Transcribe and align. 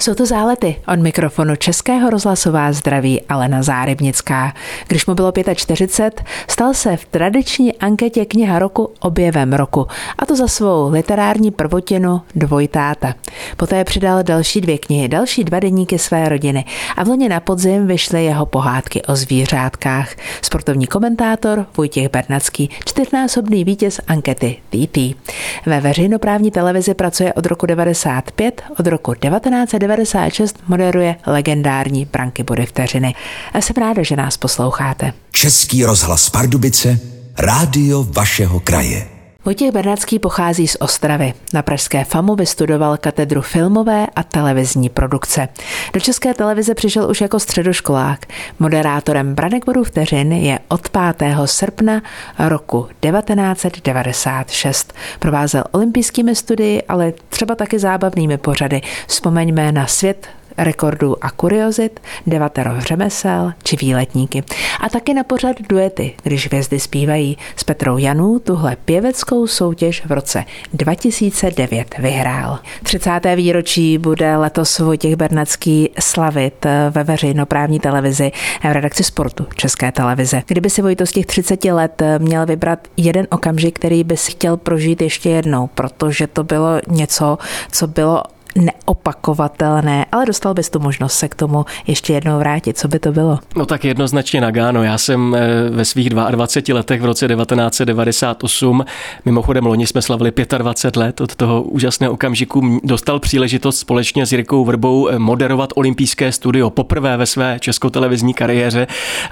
Jsou 0.00 0.14
to 0.14 0.26
zálety. 0.26 0.76
Od 0.92 0.98
mikrofonu 0.98 1.56
Českého 1.56 2.10
rozhlasová 2.10 2.72
zdraví 2.72 3.22
Alena 3.22 3.62
Zárybnická. 3.62 4.54
Když 4.88 5.06
mu 5.06 5.14
bylo 5.14 5.32
45, 5.54 6.24
stal 6.48 6.74
se 6.74 6.96
v 6.96 7.04
tradiční 7.04 7.74
anketě 7.74 8.24
kniha 8.24 8.58
roku 8.58 8.92
objevem 9.00 9.52
roku. 9.52 9.86
A 10.18 10.26
to 10.26 10.36
za 10.36 10.48
svou 10.48 10.90
literární 10.90 11.50
prvotinu 11.50 12.20
Dvojtáta. 12.34 13.14
Poté 13.56 13.84
přidal 13.84 14.22
další 14.22 14.60
dvě 14.60 14.78
knihy, 14.78 15.08
další 15.08 15.44
dva 15.44 15.60
deníky 15.60 15.98
své 15.98 16.28
rodiny. 16.28 16.64
A 16.96 17.04
v 17.04 17.08
loni 17.08 17.28
na 17.28 17.40
podzim 17.40 17.86
vyšly 17.86 18.24
jeho 18.24 18.46
pohádky 18.46 19.02
o 19.02 19.16
zvířátkách. 19.16 20.14
Sportovní 20.42 20.86
komentátor 20.86 21.66
Vojtěch 21.76 22.08
Bernacký, 22.08 22.70
čtyřnásobný 22.86 23.64
vítěz 23.64 24.00
ankety 24.06 24.56
TT. 24.70 24.98
Ve 25.66 25.80
veřejnoprávní 25.80 26.50
televizi 26.50 26.94
pracuje 26.94 27.32
od 27.32 27.46
roku 27.46 27.66
95, 27.66 28.62
od 28.78 28.86
roku 28.86 29.14
1990 29.14 29.89
96 29.90 30.58
moderuje 30.68 31.16
legendární 31.26 32.04
Branky 32.04 32.42
body 32.42 32.66
vteřiny. 32.66 33.14
A 33.52 33.60
jsem 33.60 33.76
ráda, 33.76 34.02
že 34.02 34.16
nás 34.16 34.36
posloucháte. 34.36 35.12
Český 35.32 35.84
rozhlas 35.84 36.30
Pardubice, 36.30 36.98
rádio 37.38 38.06
vašeho 38.10 38.60
kraje. 38.60 39.19
Vojtěch 39.44 39.72
Bernardský 39.72 40.18
pochází 40.18 40.68
z 40.68 40.76
Ostravy. 40.80 41.34
Na 41.54 41.62
Pražské 41.62 42.04
FAMu 42.04 42.34
vystudoval 42.34 42.96
katedru 42.96 43.42
filmové 43.42 44.06
a 44.16 44.22
televizní 44.22 44.88
produkce. 44.88 45.48
Do 45.92 46.00
České 46.00 46.34
televize 46.34 46.74
přišel 46.74 47.10
už 47.10 47.20
jako 47.20 47.40
středoškolák. 47.40 48.26
Moderátorem 48.58 49.34
Branek 49.34 49.66
bodů 49.66 49.84
vteřin 49.84 50.32
je 50.32 50.58
od 50.68 50.88
5. 50.88 51.36
srpna 51.44 52.02
roku 52.38 52.88
1996. 53.00 54.92
Provázel 55.18 55.64
olympijskými 55.70 56.34
studii, 56.34 56.82
ale 56.82 57.12
třeba 57.28 57.54
taky 57.54 57.78
zábavnými 57.78 58.38
pořady. 58.38 58.80
Vzpomeňme 59.06 59.72
na 59.72 59.86
svět 59.86 60.26
rekordů 60.58 61.24
a 61.24 61.30
kuriozit, 61.30 62.00
devatero 62.26 62.70
řemesel 62.78 63.52
či 63.62 63.76
výletníky. 63.76 64.44
A 64.80 64.88
taky 64.88 65.14
na 65.14 65.24
pořad 65.24 65.56
duety, 65.68 66.14
když 66.22 66.46
hvězdy 66.46 66.80
zpívají. 66.80 67.38
S 67.56 67.64
Petrou 67.64 67.98
Janů 67.98 68.38
tuhle 68.38 68.76
pěveckou 68.84 69.46
soutěž 69.46 70.06
v 70.06 70.12
roce 70.12 70.44
2009 70.72 71.98
vyhrál. 71.98 72.58
30. 72.82 73.20
výročí 73.36 73.98
bude 73.98 74.36
letos 74.36 74.78
Vojtěch 74.78 75.16
Bernacký 75.16 75.90
slavit 76.00 76.66
ve 76.90 77.04
veřejnoprávní 77.04 77.80
televizi 77.80 78.32
v 78.60 78.72
redakci 78.72 79.04
sportu 79.04 79.46
České 79.54 79.92
televize. 79.92 80.42
Kdyby 80.46 80.70
si 80.70 80.82
Vojto 80.82 81.06
z 81.06 81.12
těch 81.12 81.26
30 81.26 81.64
let 81.64 82.02
měl 82.18 82.46
vybrat 82.46 82.88
jeden 82.96 83.26
okamžik, 83.30 83.78
který 83.78 84.04
bys 84.04 84.26
chtěl 84.26 84.56
prožít 84.56 85.02
ještě 85.02 85.30
jednou, 85.30 85.66
protože 85.66 86.26
to 86.26 86.44
bylo 86.44 86.80
něco, 86.88 87.38
co 87.72 87.86
bylo 87.86 88.22
neopakovatelné, 88.56 90.06
ale 90.12 90.26
dostal 90.26 90.54
bys 90.54 90.70
tu 90.70 90.78
možnost 90.78 91.12
se 91.12 91.28
k 91.28 91.34
tomu 91.34 91.64
ještě 91.86 92.12
jednou 92.12 92.38
vrátit. 92.38 92.78
Co 92.78 92.88
by 92.88 92.98
to 92.98 93.12
bylo? 93.12 93.38
No 93.56 93.66
tak 93.66 93.84
jednoznačně 93.84 94.40
Nagano. 94.40 94.82
Já 94.82 94.98
jsem 94.98 95.34
eh, 95.34 95.70
ve 95.70 95.84
svých 95.84 96.10
22 96.10 96.76
letech 96.76 97.00
v 97.00 97.04
roce 97.04 97.28
1998, 97.28 98.84
mimochodem 99.24 99.66
loni 99.66 99.86
jsme 99.86 100.02
slavili 100.02 100.32
25 100.58 101.00
let 101.00 101.20
od 101.20 101.34
toho 101.34 101.62
úžasného 101.62 102.12
okamžiku, 102.12 102.80
dostal 102.84 103.20
příležitost 103.20 103.78
společně 103.78 104.26
s 104.26 104.32
Jirkou 104.32 104.64
Vrbou 104.64 105.08
eh, 105.08 105.18
moderovat 105.18 105.70
olympijské 105.74 106.32
studio 106.32 106.70
poprvé 106.70 107.16
ve 107.16 107.26
své 107.26 107.56
českotelevizní 107.60 108.34
kariéře. 108.34 108.86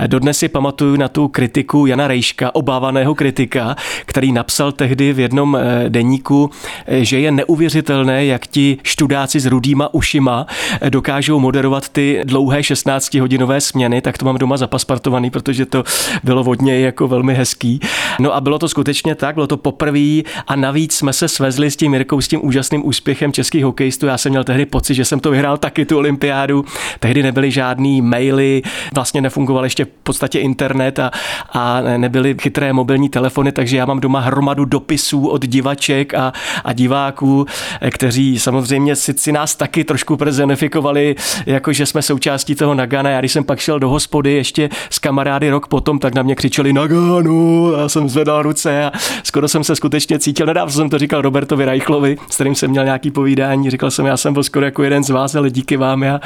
Dodnes 0.07 0.39
si 0.39 0.49
pamatuju 0.49 0.97
na 0.97 1.09
tu 1.09 1.29
kritiku 1.29 1.87
Jana 1.87 2.09
Rejška, 2.09 2.55
obávaného 2.55 3.15
kritika, 3.15 3.77
který 4.07 4.33
napsal 4.33 4.73
tehdy 4.73 5.13
v 5.13 5.19
jednom 5.19 5.57
eh, 5.57 5.85
deníku, 5.89 6.51
že 6.89 7.21
je 7.21 7.33
neuvěřitelné, 7.33 8.25
jak 8.25 8.47
ti 8.47 8.79
študenti 8.83 9.08
chudáci 9.09 9.41
s 9.41 9.47
rudýma 9.47 9.95
ušima 9.95 10.47
dokážou 10.89 11.41
moderovat 11.41 11.89
ty 11.89 12.21
dlouhé 12.25 12.61
16-hodinové 12.61 13.57
směny, 13.57 14.01
tak 14.01 14.19
to 14.19 14.25
mám 14.25 14.39
doma 14.39 14.57
zapaspartovaný, 14.57 15.31
protože 15.31 15.67
to 15.67 15.85
bylo 16.25 16.45
vodně 16.45 16.81
jako 16.81 17.09
velmi 17.09 17.35
hezký. 17.35 17.81
No 18.21 18.35
a 18.35 18.41
bylo 18.41 18.59
to 18.59 18.69
skutečně 18.69 19.15
tak, 19.15 19.35
bylo 19.35 19.47
to 19.47 19.57
poprvé 19.57 20.21
a 20.47 20.57
navíc 20.57 20.93
jsme 20.93 21.13
se 21.13 21.29
svezli 21.29 21.71
s 21.71 21.77
tím 21.77 21.91
Mirkou, 21.91 22.21
s 22.21 22.29
tím 22.29 22.47
úžasným 22.47 22.87
úspěchem 22.87 23.33
českých 23.33 23.65
hokejistů. 23.65 24.07
Já 24.07 24.19
jsem 24.19 24.31
měl 24.31 24.45
tehdy 24.45 24.67
pocit, 24.67 24.95
že 24.95 25.05
jsem 25.05 25.21
to 25.21 25.31
vyhrál 25.31 25.57
taky 25.57 25.87
tu 25.87 25.99
olympiádu. 25.99 26.65
Tehdy 27.01 27.23
nebyly 27.23 27.51
žádný 27.51 28.03
maily, 28.03 28.63
vlastně 28.95 29.21
nefungoval 29.21 29.65
ještě 29.65 29.85
v 29.85 29.89
podstatě 30.03 30.39
internet 30.39 30.99
a, 30.99 31.11
a 31.53 31.81
nebyly 31.97 32.37
chytré 32.43 32.73
mobilní 32.73 33.09
telefony, 33.09 33.53
takže 33.53 33.77
já 33.77 33.87
mám 33.87 34.01
doma 34.01 34.21
hromadu 34.21 34.65
dopisů 34.65 35.29
od 35.29 35.47
divaček 35.47 36.15
a, 36.15 36.33
a 36.65 36.73
diváků, 36.73 37.47
kteří 37.91 38.39
samozřejmě 38.39 38.98
si, 38.99 39.33
nás 39.33 39.57
taky 39.57 39.85
trošku 39.85 40.17
prezenifikovali, 40.17 41.17
jako 41.47 41.73
že 41.73 41.87
jsme 41.87 42.03
součástí 42.03 42.55
toho 42.55 42.75
Nagana. 42.75 43.11
Já 43.11 43.21
když 43.21 43.33
jsem 43.33 43.45
pak 43.45 43.59
šel 43.59 43.79
do 43.79 43.89
hospody 43.89 44.33
ještě 44.33 44.69
s 44.91 44.99
kamarády 44.99 45.51
rok 45.51 45.67
potom, 45.67 45.99
tak 45.99 46.15
na 46.15 46.23
mě 46.23 46.35
křičeli 46.35 46.73
Naganu, 46.73 47.73
já 47.79 47.89
jsem 47.89 48.09
zvedal 48.09 48.43
ruce 48.43 48.85
a 48.85 48.93
skoro 49.23 49.49
jsem 49.49 49.65
se 49.65 49.77
skutečně 49.77 50.19
cítil. 50.19 50.47
Nedávno 50.47 50.73
jsem 50.73 50.91
to 50.91 50.99
říkal 50.99 51.23
Robertovi 51.23 51.65
Rajchlovi, 51.65 52.17
s 52.31 52.35
kterým 52.35 52.55
jsem 52.55 52.71
měl 52.71 52.85
nějaký 52.85 53.11
povídání. 53.11 53.71
Říkal 53.71 53.91
jsem, 53.91 54.07
já 54.07 54.17
jsem 54.17 54.33
byl 54.33 54.43
skoro 54.43 54.65
jako 54.65 54.83
jeden 54.83 55.05
z 55.05 55.11
vás, 55.11 55.35
ale 55.35 55.51
díky 55.51 55.77
vám 55.77 56.03
já 56.03 56.21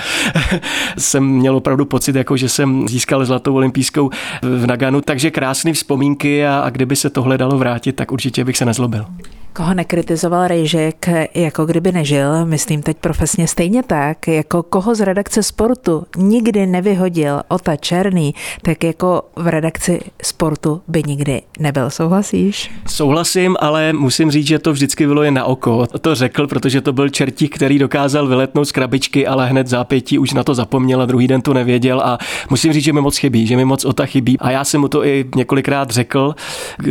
jsem 0.99 1.25
měl 1.25 1.57
opravdu 1.57 1.85
pocit, 1.85 2.17
jako 2.17 2.37
že 2.37 2.49
jsem 2.49 2.89
získal 2.89 3.25
zlatou 3.25 3.55
olympijskou 3.55 4.11
v 4.43 4.67
Naganu. 4.67 5.01
Takže 5.01 5.31
krásné 5.31 5.73
vzpomínky 5.73 6.47
a, 6.47 6.61
a 6.61 6.71
kdyby 6.71 6.97
se 6.97 7.11
tohle 7.11 7.39
dalo 7.39 7.59
vrátit, 7.59 7.93
tak 7.93 8.13
určitě 8.13 8.45
bych 8.45 8.57
se 8.57 8.65
nezlobil. 8.65 9.05
Koho 9.55 9.75
nekritizoval 9.75 10.49
Rejžek, 10.49 11.09
jako 11.35 11.67
kdyby 11.67 11.93
nežil, 11.93 12.47
myslím 12.47 12.83
teď 12.83 12.97
profesně 12.97 13.49
stejně 13.49 13.83
tak, 13.83 14.29
jako 14.29 14.63
koho 14.63 14.95
z 14.95 15.01
redakce 15.01 15.43
sportu 15.43 16.05
nikdy 16.17 16.67
nevyhodil 16.67 17.41
Ota 17.49 17.77
Černý, 17.77 18.35
tak 18.63 18.85
jako 18.85 19.23
v 19.37 19.47
redakci 19.47 20.01
sportu 20.23 20.83
by 20.89 21.03
nikdy 21.07 21.43
nebyl. 21.59 21.91
Souhlasíš? 21.91 22.71
Souhlasím, 22.87 23.57
ale 23.61 23.93
musím 23.93 24.31
říct, 24.31 24.47
že 24.47 24.59
to 24.59 24.73
vždycky 24.73 25.07
bylo 25.07 25.23
jen 25.23 25.35
na 25.35 25.45
oko. 25.45 25.87
To 26.01 26.15
řekl, 26.15 26.47
protože 26.47 26.81
to 26.81 26.93
byl 26.93 27.09
čertík, 27.09 27.55
který 27.55 27.79
dokázal 27.79 28.27
vyletnout 28.27 28.69
z 28.69 28.73
krabičky, 28.73 29.27
ale 29.27 29.49
hned 29.49 29.67
zápětí 29.67 30.19
už 30.19 30.33
na 30.33 30.45
to 30.45 30.55
zapomněl 30.55 31.03
a 31.03 31.07
druhý 31.07 31.29
den 31.29 31.43
to 31.43 31.55
nevěděl 31.55 32.01
a 32.01 32.19
musím 32.51 32.73
říct, 32.73 32.85
že 32.85 32.93
mi 32.93 33.01
moc 33.01 33.17
chybí, 33.17 33.47
že 33.47 33.57
mi 33.57 33.65
moc 33.65 33.85
Ota 33.85 34.07
chybí. 34.07 34.39
A 34.39 34.51
já 34.51 34.65
jsem 34.65 34.81
mu 34.81 34.89
to 34.89 35.07
i 35.07 35.25
několikrát 35.35 35.91
řekl 35.91 36.35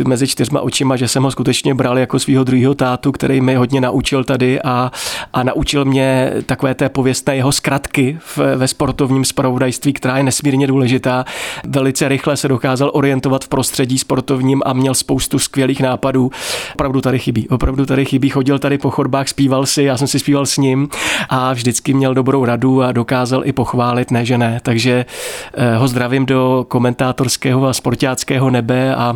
mezi 0.08 0.26
čtyřma 0.26 0.60
očima, 0.60 0.96
že 0.96 1.08
jsem 1.08 1.22
ho 1.22 1.30
skutečně 1.30 1.74
bral 1.74 1.98
jako 1.98 2.18
svého 2.18 2.44
druhého 2.52 2.74
tátu, 2.74 3.12
který 3.12 3.40
mi 3.40 3.54
hodně 3.54 3.80
naučil 3.80 4.24
tady 4.24 4.62
a, 4.62 4.90
a 5.32 5.42
naučil 5.42 5.84
mě 5.84 6.32
takové 6.46 6.74
té 6.74 6.88
pověstné 6.88 7.36
jeho 7.36 7.52
zkratky 7.52 8.18
v, 8.20 8.38
ve 8.56 8.68
sportovním 8.68 9.24
spravodajství, 9.24 9.92
která 9.92 10.16
je 10.16 10.22
nesmírně 10.22 10.66
důležitá. 10.66 11.24
Velice 11.66 12.08
rychle 12.08 12.36
se 12.36 12.48
dokázal 12.48 12.90
orientovat 12.94 13.44
v 13.44 13.48
prostředí 13.48 13.98
sportovním 13.98 14.62
a 14.64 14.72
měl 14.72 14.94
spoustu 14.94 15.38
skvělých 15.38 15.80
nápadů. 15.80 16.30
Opravdu 16.74 17.00
tady 17.00 17.18
chybí, 17.18 17.48
opravdu 17.48 17.86
tady 17.86 18.04
chybí. 18.04 18.28
Chodil 18.28 18.58
tady 18.58 18.78
po 18.78 18.90
chodbách, 18.90 19.28
zpíval 19.28 19.66
si, 19.66 19.82
já 19.82 19.96
jsem 19.96 20.08
si 20.08 20.18
zpíval 20.18 20.46
s 20.46 20.56
ním 20.56 20.88
a 21.28 21.52
vždycky 21.52 21.94
měl 21.94 22.14
dobrou 22.14 22.44
radu 22.44 22.82
a 22.82 22.92
dokázal 22.92 23.42
i 23.44 23.52
pochválit, 23.52 24.10
ne 24.10 24.24
že 24.24 24.38
ne. 24.38 24.60
Takže 24.62 25.06
eh, 25.54 25.76
ho 25.76 25.88
zdravím 25.88 26.26
do 26.26 26.64
komentátorského 26.68 27.66
a 27.66 27.72
sportáckého 27.72 28.50
nebe 28.50 28.94
a 28.94 29.14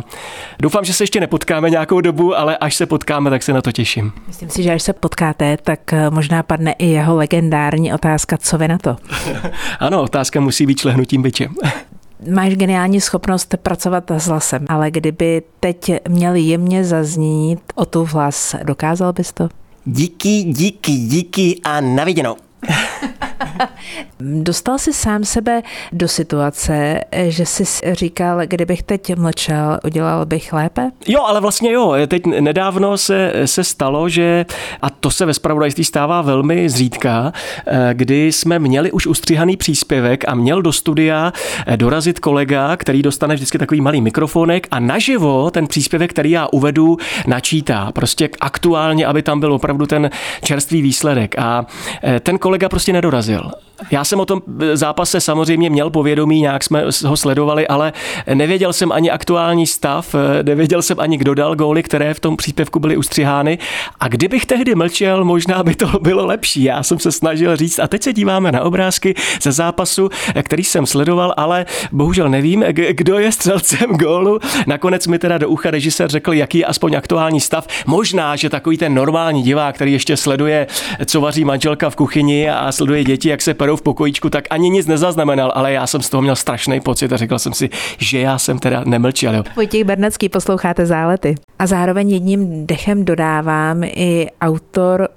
doufám, 0.59 0.85
že 0.85 0.93
se 0.93 1.03
ještě 1.03 1.19
nepotkáme 1.19 1.69
nějakou 1.69 2.01
dobu, 2.01 2.37
ale 2.37 2.57
až 2.57 2.75
se 2.75 2.85
potkáme, 2.85 3.26
potkáme, 3.27 3.35
tak 3.35 3.43
se 3.43 3.53
na 3.53 3.61
to 3.61 3.71
těším. 3.71 4.11
Myslím 4.27 4.49
si, 4.49 4.63
že 4.63 4.73
až 4.73 4.83
se 4.83 4.93
potkáte, 4.93 5.57
tak 5.57 5.93
eh, 5.93 6.09
možná 6.09 6.43
padne 6.43 6.71
i 6.71 6.85
jeho 6.85 7.15
legendární 7.15 7.93
otázka, 7.93 8.37
co 8.37 8.57
vy 8.57 8.67
na 8.67 8.77
to? 8.77 8.97
ano, 9.79 10.01
otázka 10.01 10.39
musí 10.39 10.65
být 10.65 10.79
šlehnutím 10.79 11.21
byčem. 11.21 11.55
Máš 12.31 12.55
geniální 12.55 13.01
schopnost 13.01 13.55
pracovat 13.61 14.11
s 14.11 14.27
hlasem, 14.27 14.65
ale 14.69 14.91
kdyby 14.91 15.41
teď 15.59 15.91
měl 16.07 16.35
jemně 16.35 16.83
zaznít 16.83 17.59
o 17.75 17.85
tu 17.85 18.05
hlas, 18.05 18.55
dokázal 18.63 19.13
bys 19.13 19.33
to? 19.33 19.49
Díky, 19.85 20.43
díky, 20.43 20.91
díky 20.91 21.59
a 21.63 21.81
naviděnou. 21.81 22.35
Dostal 24.19 24.77
jsi 24.77 24.93
sám 24.93 25.23
sebe 25.23 25.61
do 25.91 26.07
situace, 26.07 27.01
že 27.27 27.45
jsi 27.45 27.63
říkal, 27.93 28.39
kdybych 28.45 28.83
teď 28.83 29.15
mlčel, 29.15 29.79
udělal 29.85 30.25
bych 30.25 30.53
lépe? 30.53 30.91
Jo, 31.07 31.21
ale 31.23 31.41
vlastně 31.41 31.71
jo. 31.71 31.95
Teď 32.07 32.25
nedávno 32.25 32.97
se, 32.97 33.33
se 33.45 33.63
stalo, 33.63 34.09
že, 34.09 34.45
a 34.81 34.89
to 34.89 35.11
se 35.11 35.25
ve 35.25 35.33
spravodajství 35.33 35.83
stává 35.83 36.21
velmi 36.21 36.69
zřídka, 36.69 37.33
eh, 37.67 37.89
kdy 37.93 38.31
jsme 38.31 38.59
měli 38.59 38.91
už 38.91 39.07
ustříhaný 39.07 39.57
příspěvek 39.57 40.23
a 40.27 40.35
měl 40.35 40.61
do 40.61 40.71
studia 40.73 41.33
eh, 41.67 41.77
dorazit 41.77 42.19
kolega, 42.19 42.77
který 42.77 43.01
dostane 43.01 43.35
vždycky 43.35 43.57
takový 43.57 43.81
malý 43.81 44.01
mikrofonek 44.01 44.67
a 44.71 44.79
naživo 44.79 45.51
ten 45.51 45.67
příspěvek, 45.67 46.09
který 46.11 46.31
já 46.31 46.47
uvedu, 46.51 46.97
načítá. 47.27 47.91
Prostě 47.91 48.29
aktuálně, 48.41 49.05
aby 49.05 49.21
tam 49.21 49.39
byl 49.39 49.53
opravdu 49.53 49.85
ten 49.85 50.09
čerstvý 50.43 50.81
výsledek. 50.81 51.39
A 51.39 51.65
eh, 52.03 52.19
ten 52.19 52.37
kolega 52.37 52.69
prostě 52.69 52.93
nedorazil. 52.97 53.51
Já 53.91 54.03
jsem 54.03 54.19
o 54.19 54.25
tom 54.25 54.41
zápase 54.73 55.21
samozřejmě 55.21 55.69
měl 55.69 55.89
povědomí, 55.89 56.41
nějak 56.41 56.63
jsme 56.63 56.83
ho 57.05 57.17
sledovali, 57.17 57.67
ale 57.67 57.93
nevěděl 58.33 58.73
jsem 58.73 58.91
ani 58.91 59.11
aktuální 59.11 59.67
stav, 59.67 60.15
nevěděl 60.43 60.81
jsem 60.81 60.99
ani 60.99 61.17
kdo 61.17 61.33
dal 61.33 61.55
góly, 61.55 61.83
které 61.83 62.13
v 62.13 62.19
tom 62.19 62.37
příspěvku 62.37 62.79
byly 62.79 62.97
ustřihány. 62.97 63.57
A 63.99 64.07
kdybych 64.07 64.45
tehdy 64.45 64.75
mlčel, 64.75 65.25
možná 65.25 65.63
by 65.63 65.75
to 65.75 65.87
bylo 66.01 66.25
lepší. 66.25 66.63
Já 66.63 66.83
jsem 66.83 66.99
se 66.99 67.11
snažil 67.11 67.55
říct, 67.55 67.79
a 67.79 67.87
teď 67.87 68.03
se 68.03 68.13
díváme 68.13 68.51
na 68.51 68.61
obrázky 68.61 69.15
ze 69.41 69.51
zápasu, 69.51 70.09
který 70.43 70.63
jsem 70.63 70.85
sledoval, 70.85 71.33
ale 71.37 71.65
bohužel 71.91 72.29
nevím, 72.29 72.65
kdo 72.71 73.19
je 73.19 73.31
střelcem 73.31 73.89
gólu. 73.89 74.39
Nakonec 74.67 75.07
mi 75.07 75.19
teda 75.19 75.37
do 75.37 75.49
ucha 75.49 75.71
režisér 75.71 76.09
řekl, 76.09 76.33
jaký 76.33 76.57
je 76.57 76.65
aspoň 76.65 76.95
aktuální 76.95 77.39
stav. 77.39 77.67
Možná, 77.85 78.35
že 78.35 78.49
takový 78.49 78.77
ten 78.77 78.93
normální 78.93 79.43
divák, 79.43 79.75
který 79.75 79.93
ještě 79.93 80.17
sleduje, 80.17 80.67
co 81.05 81.21
vaří 81.21 81.45
manželka 81.45 81.89
v 81.89 81.95
kuchyni 81.95 82.49
a 82.49 82.71
sleduje 82.77 83.03
děti, 83.03 83.29
jak 83.29 83.41
se 83.41 83.53
perou 83.53 83.75
v 83.75 83.81
pokojíčku, 83.81 84.29
tak 84.29 84.45
ani 84.49 84.69
nic 84.69 84.87
nezaznamenal, 84.87 85.51
ale 85.55 85.73
já 85.73 85.87
jsem 85.87 86.01
z 86.01 86.09
toho 86.09 86.21
měl 86.21 86.35
strašný 86.35 86.79
pocit 86.79 87.13
a 87.13 87.17
řekl 87.17 87.39
jsem 87.39 87.53
si, 87.53 87.69
že 87.97 88.19
já 88.19 88.37
jsem 88.37 88.59
teda 88.59 88.83
nemlčel. 88.85 89.43
Vojtěch 89.55 89.83
Bernecký, 89.83 90.29
posloucháte 90.29 90.85
zálety. 90.85 91.35
A 91.59 91.67
zároveň 91.67 92.09
jedním 92.09 92.67
dechem 92.67 93.05
dodávám 93.05 93.83
i 93.83 94.27
autor 94.41 95.09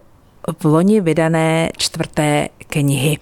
v 0.58 0.64
loni 0.64 1.00
vydané 1.00 1.70
čtvrté 1.76 2.48
knihy. 2.66 3.18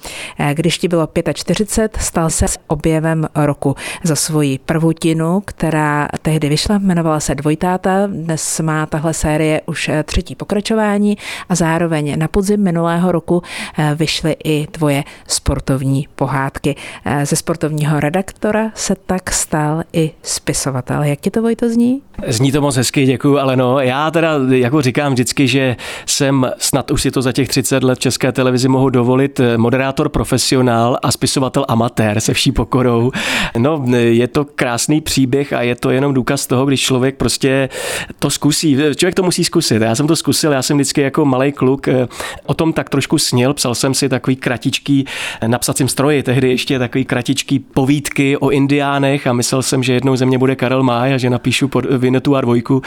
Když 0.52 0.78
ti 0.78 0.88
bylo 0.88 1.08
45, 1.34 2.02
stal 2.02 2.30
se 2.30 2.46
objevem 2.66 3.28
roku 3.34 3.76
za 4.02 4.16
svoji 4.16 4.58
prvutinu, 4.58 5.42
která 5.44 6.08
tehdy 6.22 6.48
vyšla, 6.48 6.74
jmenovala 6.74 7.20
se 7.20 7.34
Dvojtáta. 7.34 8.06
Dnes 8.06 8.60
má 8.60 8.86
tahle 8.86 9.14
série 9.14 9.60
už 9.66 9.90
třetí 10.04 10.34
pokračování 10.34 11.18
a 11.48 11.54
zároveň 11.54 12.18
na 12.18 12.28
podzim 12.28 12.62
minulého 12.62 13.12
roku 13.12 13.42
vyšly 13.94 14.36
i 14.44 14.66
tvoje 14.66 15.04
sportovní 15.26 16.08
pohádky. 16.14 16.76
Ze 17.24 17.36
sportovního 17.36 18.00
redaktora 18.00 18.70
se 18.74 18.94
tak 19.06 19.30
stal 19.30 19.82
i 19.92 20.10
spisovatel. 20.22 21.02
Jak 21.02 21.20
ti 21.20 21.30
to 21.30 21.42
Vojto 21.42 21.68
zní? 21.68 22.02
Zní 22.26 22.52
to 22.52 22.60
moc 22.60 22.76
hezky, 22.76 23.06
děkuji, 23.06 23.38
ale 23.38 23.56
no, 23.56 23.80
já 23.80 24.10
teda 24.10 24.32
jako 24.50 24.82
říkám 24.82 25.12
vždycky, 25.12 25.48
že 25.48 25.76
jsem 26.06 26.50
snad 26.58 26.90
už 26.90 27.02
si 27.02 27.07
to 27.10 27.22
za 27.22 27.32
těch 27.32 27.48
30 27.48 27.82
let 27.82 27.98
České 27.98 28.32
televizi 28.32 28.68
mohu 28.68 28.90
dovolit 28.90 29.40
eh, 29.40 29.58
moderátor 29.58 30.08
profesionál 30.08 30.98
a 31.02 31.12
spisovatel 31.12 31.64
amatér 31.68 32.20
se 32.20 32.34
vší 32.34 32.52
pokorou. 32.52 33.12
No, 33.58 33.84
je 33.94 34.28
to 34.28 34.44
krásný 34.44 35.00
příběh 35.00 35.52
a 35.52 35.62
je 35.62 35.76
to 35.76 35.90
jenom 35.90 36.14
důkaz 36.14 36.46
toho, 36.46 36.66
když 36.66 36.80
člověk 36.80 37.16
prostě 37.16 37.68
to 38.18 38.30
zkusí. 38.30 38.76
Člověk 38.96 39.14
to 39.14 39.22
musí 39.22 39.44
zkusit. 39.44 39.82
Já 39.82 39.94
jsem 39.94 40.06
to 40.06 40.16
zkusil, 40.16 40.52
já 40.52 40.62
jsem 40.62 40.76
vždycky 40.76 41.00
jako 41.00 41.24
malý 41.24 41.52
kluk 41.52 41.88
eh, 41.88 42.08
o 42.46 42.54
tom 42.54 42.72
tak 42.72 42.88
trošku 42.88 43.18
snil. 43.18 43.54
Psal 43.54 43.74
jsem 43.74 43.94
si 43.94 44.08
takový 44.08 44.36
kratičký 44.36 45.06
na 45.46 45.58
psacím 45.58 45.88
stroji, 45.88 46.22
tehdy 46.22 46.48
ještě 46.48 46.78
takový 46.78 47.04
kratičký 47.04 47.58
povídky 47.58 48.36
o 48.36 48.50
indiánech 48.50 49.26
a 49.26 49.32
myslel 49.32 49.62
jsem, 49.62 49.82
že 49.82 49.92
jednou 49.92 50.16
ze 50.16 50.26
mě 50.26 50.38
bude 50.38 50.56
Karel 50.56 50.82
Máj 50.82 51.14
a 51.14 51.18
že 51.18 51.30
napíšu 51.30 51.68
pod 51.68 51.84
Vinetu 51.84 52.36
a 52.36 52.40
dvojku. 52.40 52.82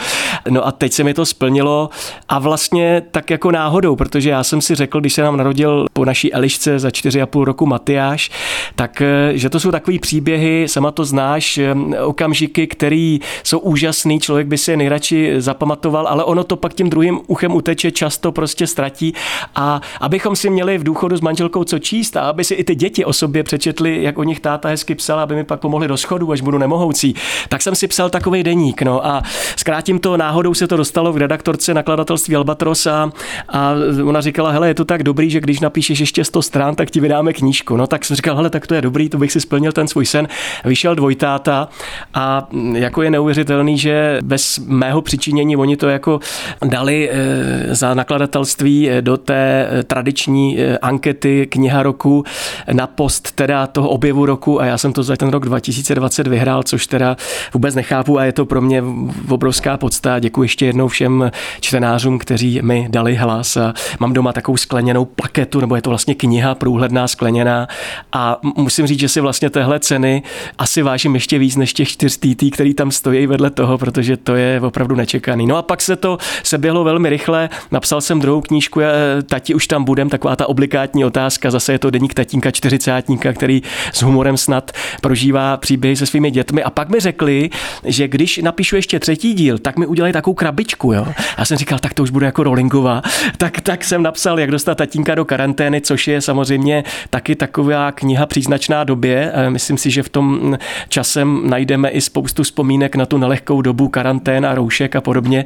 No 0.50 0.66
a 0.66 0.72
teď 0.72 0.92
se 0.92 1.04
mi 1.04 1.14
to 1.14 1.26
splnilo 1.26 1.90
a 2.28 2.38
vlastně 2.38 3.02
tak 3.10 3.30
jako 3.30 3.50
náhodou, 3.50 3.96
protože 4.12 4.30
já 4.30 4.44
jsem 4.44 4.60
si 4.60 4.74
řekl, 4.74 5.00
když 5.00 5.14
se 5.14 5.22
nám 5.22 5.36
narodil 5.36 5.86
po 5.92 6.04
naší 6.04 6.32
Elišce 6.32 6.78
za 6.78 6.88
4,5 6.88 7.44
roku 7.44 7.66
Matyáš, 7.66 8.30
tak 8.74 9.02
eh, 9.02 9.32
že 9.34 9.50
to 9.50 9.60
jsou 9.60 9.70
takový 9.70 9.98
příběhy, 9.98 10.68
sama 10.68 10.90
to 10.90 11.04
znáš, 11.04 11.58
eh, 11.58 11.74
okamžiky, 12.00 12.66
které 12.66 13.18
jsou 13.44 13.58
úžasný, 13.58 14.20
člověk 14.20 14.46
by 14.46 14.58
si 14.58 14.70
je 14.70 14.76
nejradši 14.76 15.34
zapamatoval, 15.38 16.06
ale 16.06 16.24
ono 16.24 16.44
to 16.44 16.56
pak 16.56 16.74
tím 16.74 16.90
druhým 16.90 17.20
uchem 17.26 17.54
uteče, 17.54 17.90
často 17.90 18.32
prostě 18.32 18.66
ztratí 18.66 19.14
a 19.54 19.80
abychom 20.00 20.36
si 20.36 20.50
měli 20.50 20.78
v 20.78 20.84
důchodu 20.84 21.16
s 21.16 21.20
manželkou 21.20 21.64
co 21.64 21.78
číst 21.78 22.16
a 22.16 22.20
aby 22.20 22.44
si 22.44 22.54
i 22.54 22.64
ty 22.64 22.74
děti 22.74 23.04
o 23.04 23.12
sobě 23.12 23.42
přečetli, 23.42 24.02
jak 24.02 24.18
o 24.18 24.22
nich 24.22 24.40
táta 24.40 24.68
hezky 24.68 24.94
psal, 24.94 25.20
aby 25.20 25.34
mi 25.34 25.44
pak 25.44 25.60
pomohli 25.60 25.88
do 25.88 25.96
schodu, 25.96 26.32
až 26.32 26.40
budu 26.40 26.58
nemohoucí, 26.58 27.14
tak 27.48 27.62
jsem 27.62 27.74
si 27.74 27.88
psal 27.88 28.10
takový 28.10 28.42
deník. 28.42 28.82
No 28.82 29.06
a 29.06 29.22
zkrátím 29.56 29.98
to, 29.98 30.16
náhodou 30.16 30.54
se 30.54 30.66
to 30.66 30.76
dostalo 30.76 31.12
v 31.12 31.16
redaktorce 31.16 31.74
nakladatelství 31.74 32.36
Albatros 32.36 32.86
a, 32.86 33.10
a 33.48 33.72
ona 34.02 34.20
říkala, 34.20 34.50
hele, 34.50 34.68
je 34.68 34.74
to 34.74 34.84
tak 34.84 35.02
dobrý, 35.02 35.30
že 35.30 35.40
když 35.40 35.60
napíšeš 35.60 36.00
ještě 36.00 36.24
100 36.24 36.42
stran, 36.42 36.74
tak 36.74 36.90
ti 36.90 37.00
vydáme 37.00 37.32
knížku. 37.32 37.76
No 37.76 37.86
tak 37.86 38.04
jsem 38.04 38.16
říkal, 38.16 38.36
hele, 38.36 38.50
tak 38.50 38.66
to 38.66 38.74
je 38.74 38.82
dobrý, 38.82 39.08
to 39.08 39.18
bych 39.18 39.32
si 39.32 39.40
splnil 39.40 39.72
ten 39.72 39.88
svůj 39.88 40.06
sen. 40.06 40.28
Vyšel 40.64 40.94
dvojtáta 40.94 41.68
a 42.14 42.48
jako 42.72 43.02
je 43.02 43.10
neuvěřitelný, 43.10 43.78
že 43.78 44.18
bez 44.22 44.58
mého 44.58 45.02
přičinění 45.02 45.56
oni 45.56 45.76
to 45.76 45.88
jako 45.88 46.20
dali 46.64 47.10
eh, 47.10 47.74
za 47.74 47.94
nakladatelství 47.94 48.90
eh, 48.90 49.02
do 49.02 49.16
té 49.16 49.68
eh, 49.70 49.82
tradiční 49.82 50.58
ankety 50.82 51.46
kniha 51.46 51.82
roku 51.82 52.24
na 52.72 52.86
post 52.86 53.32
teda 53.32 53.66
toho 53.66 53.88
objevu 53.88 54.26
roku 54.26 54.60
a 54.60 54.66
já 54.66 54.78
jsem 54.78 54.92
to 54.92 55.02
za 55.02 55.16
ten 55.16 55.28
rok 55.28 55.44
2020 55.44 56.26
vyhrál, 56.26 56.62
což 56.62 56.86
teda 56.86 57.16
vůbec 57.54 57.74
nechápu 57.74 58.18
a 58.18 58.24
je 58.24 58.32
to 58.32 58.46
pro 58.46 58.60
mě 58.60 58.84
obrovská 59.28 59.76
podsta. 59.76 60.18
Děkuji 60.18 60.42
ještě 60.42 60.66
jednou 60.66 60.88
všem 60.88 61.30
čtenářům, 61.60 62.18
kteří 62.18 62.62
mi 62.62 62.86
dali 62.90 63.14
hlas. 63.14 63.56
A 63.56 63.74
mám 64.00 64.12
doma 64.12 64.32
takovou 64.32 64.56
skleněnou 64.56 65.04
plaketu, 65.04 65.60
nebo 65.60 65.76
je 65.76 65.82
to 65.82 65.90
vlastně 65.90 66.14
kniha 66.14 66.54
průhledná 66.54 67.08
skleněná 67.08 67.68
a 68.12 68.38
musím 68.56 68.86
říct, 68.86 69.00
že 69.00 69.08
si 69.08 69.20
vlastně 69.20 69.50
téhle 69.50 69.80
ceny 69.80 70.22
asi 70.58 70.82
vážím 70.82 71.14
ještě 71.14 71.38
víc 71.38 71.56
než 71.56 71.72
těch 71.72 71.88
čtyř 71.88 72.16
TT, 72.16 72.44
který 72.52 72.74
tam 72.74 72.90
stojí 72.90 73.26
vedle 73.26 73.50
toho, 73.50 73.78
protože 73.78 74.16
to 74.16 74.34
je 74.34 74.60
opravdu 74.60 74.96
nečekaný. 74.96 75.46
No 75.46 75.56
a 75.56 75.62
pak 75.62 75.82
se 75.82 75.96
to 75.96 76.18
se 76.42 76.58
běhlo 76.58 76.84
velmi 76.84 77.08
rychle, 77.08 77.48
napsal 77.70 78.00
jsem 78.00 78.20
druhou 78.20 78.40
knížku, 78.40 78.80
tati 79.28 79.54
už 79.54 79.66
tam 79.66 79.84
budem, 79.84 80.08
taková 80.08 80.36
ta 80.36 80.48
obligátní 80.48 81.04
otázka, 81.04 81.50
zase 81.50 81.72
je 81.72 81.78
to 81.78 81.90
deník 81.90 82.14
tatínka 82.14 82.50
čtyřicátníka, 82.50 83.32
který 83.32 83.62
s 83.92 84.02
humorem 84.02 84.36
snad 84.36 84.70
prožívá 85.00 85.56
příběhy 85.56 85.96
se 85.96 86.06
svými 86.06 86.30
dětmi 86.30 86.62
a 86.62 86.70
pak 86.70 86.88
mi 86.88 87.00
řekli, 87.00 87.50
že 87.84 88.08
když 88.08 88.38
napíšu 88.38 88.76
ještě 88.76 89.00
třetí 89.00 89.34
díl, 89.34 89.58
tak 89.58 89.78
mi 89.78 89.86
udělají 89.86 90.12
takovou 90.12 90.34
krabičku, 90.34 90.92
jo. 90.92 91.06
Já 91.38 91.44
jsem 91.44 91.56
říkal, 91.58 91.78
tak 91.78 91.94
to 91.94 92.02
už 92.02 92.10
bude 92.10 92.26
jako 92.26 92.42
rollingová. 92.42 93.02
Tak, 93.36 93.60
tak 93.60 93.81
jsem 93.84 94.02
napsal, 94.02 94.40
jak 94.40 94.50
dostat 94.50 94.74
tatínka 94.74 95.14
do 95.14 95.24
karantény, 95.24 95.80
což 95.80 96.08
je 96.08 96.20
samozřejmě 96.20 96.84
taky 97.10 97.34
taková 97.34 97.92
kniha 97.92 98.26
příznačná 98.26 98.84
době. 98.84 99.32
Myslím 99.48 99.78
si, 99.78 99.90
že 99.90 100.02
v 100.02 100.08
tom 100.08 100.58
časem 100.88 101.40
najdeme 101.44 101.88
i 101.88 102.00
spoustu 102.00 102.42
vzpomínek 102.42 102.96
na 102.96 103.06
tu 103.06 103.18
nelehkou 103.18 103.62
dobu 103.62 103.88
karantén 103.88 104.46
a 104.46 104.54
roušek 104.54 104.96
a 104.96 105.00
podobně. 105.00 105.44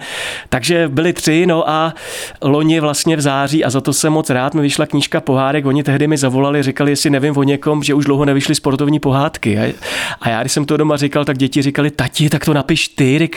Takže 0.48 0.88
byly 0.88 1.12
tři, 1.12 1.46
no 1.46 1.68
a 1.70 1.94
loni 2.42 2.80
vlastně 2.80 3.16
v 3.16 3.20
září 3.20 3.64
a 3.64 3.70
za 3.70 3.80
to 3.80 3.92
jsem 3.92 4.12
moc 4.12 4.30
rád, 4.30 4.54
mi 4.54 4.62
vyšla 4.62 4.86
knížka 4.86 5.20
Pohádek, 5.20 5.66
oni 5.66 5.82
tehdy 5.82 6.06
mi 6.06 6.16
zavolali, 6.16 6.62
říkali, 6.62 6.92
jestli 6.92 7.10
nevím 7.10 7.36
o 7.36 7.42
někom, 7.42 7.82
že 7.82 7.94
už 7.94 8.04
dlouho 8.04 8.24
nevyšly 8.24 8.54
sportovní 8.54 8.98
pohádky. 8.98 9.74
A 10.20 10.28
já, 10.28 10.40
když 10.40 10.52
jsem 10.52 10.64
to 10.64 10.76
doma 10.76 10.96
říkal, 10.96 11.24
tak 11.24 11.38
děti 11.38 11.62
říkali, 11.62 11.90
tati, 11.90 12.30
tak 12.30 12.44
to 12.44 12.54
napiš 12.54 12.88
ty, 12.88 13.28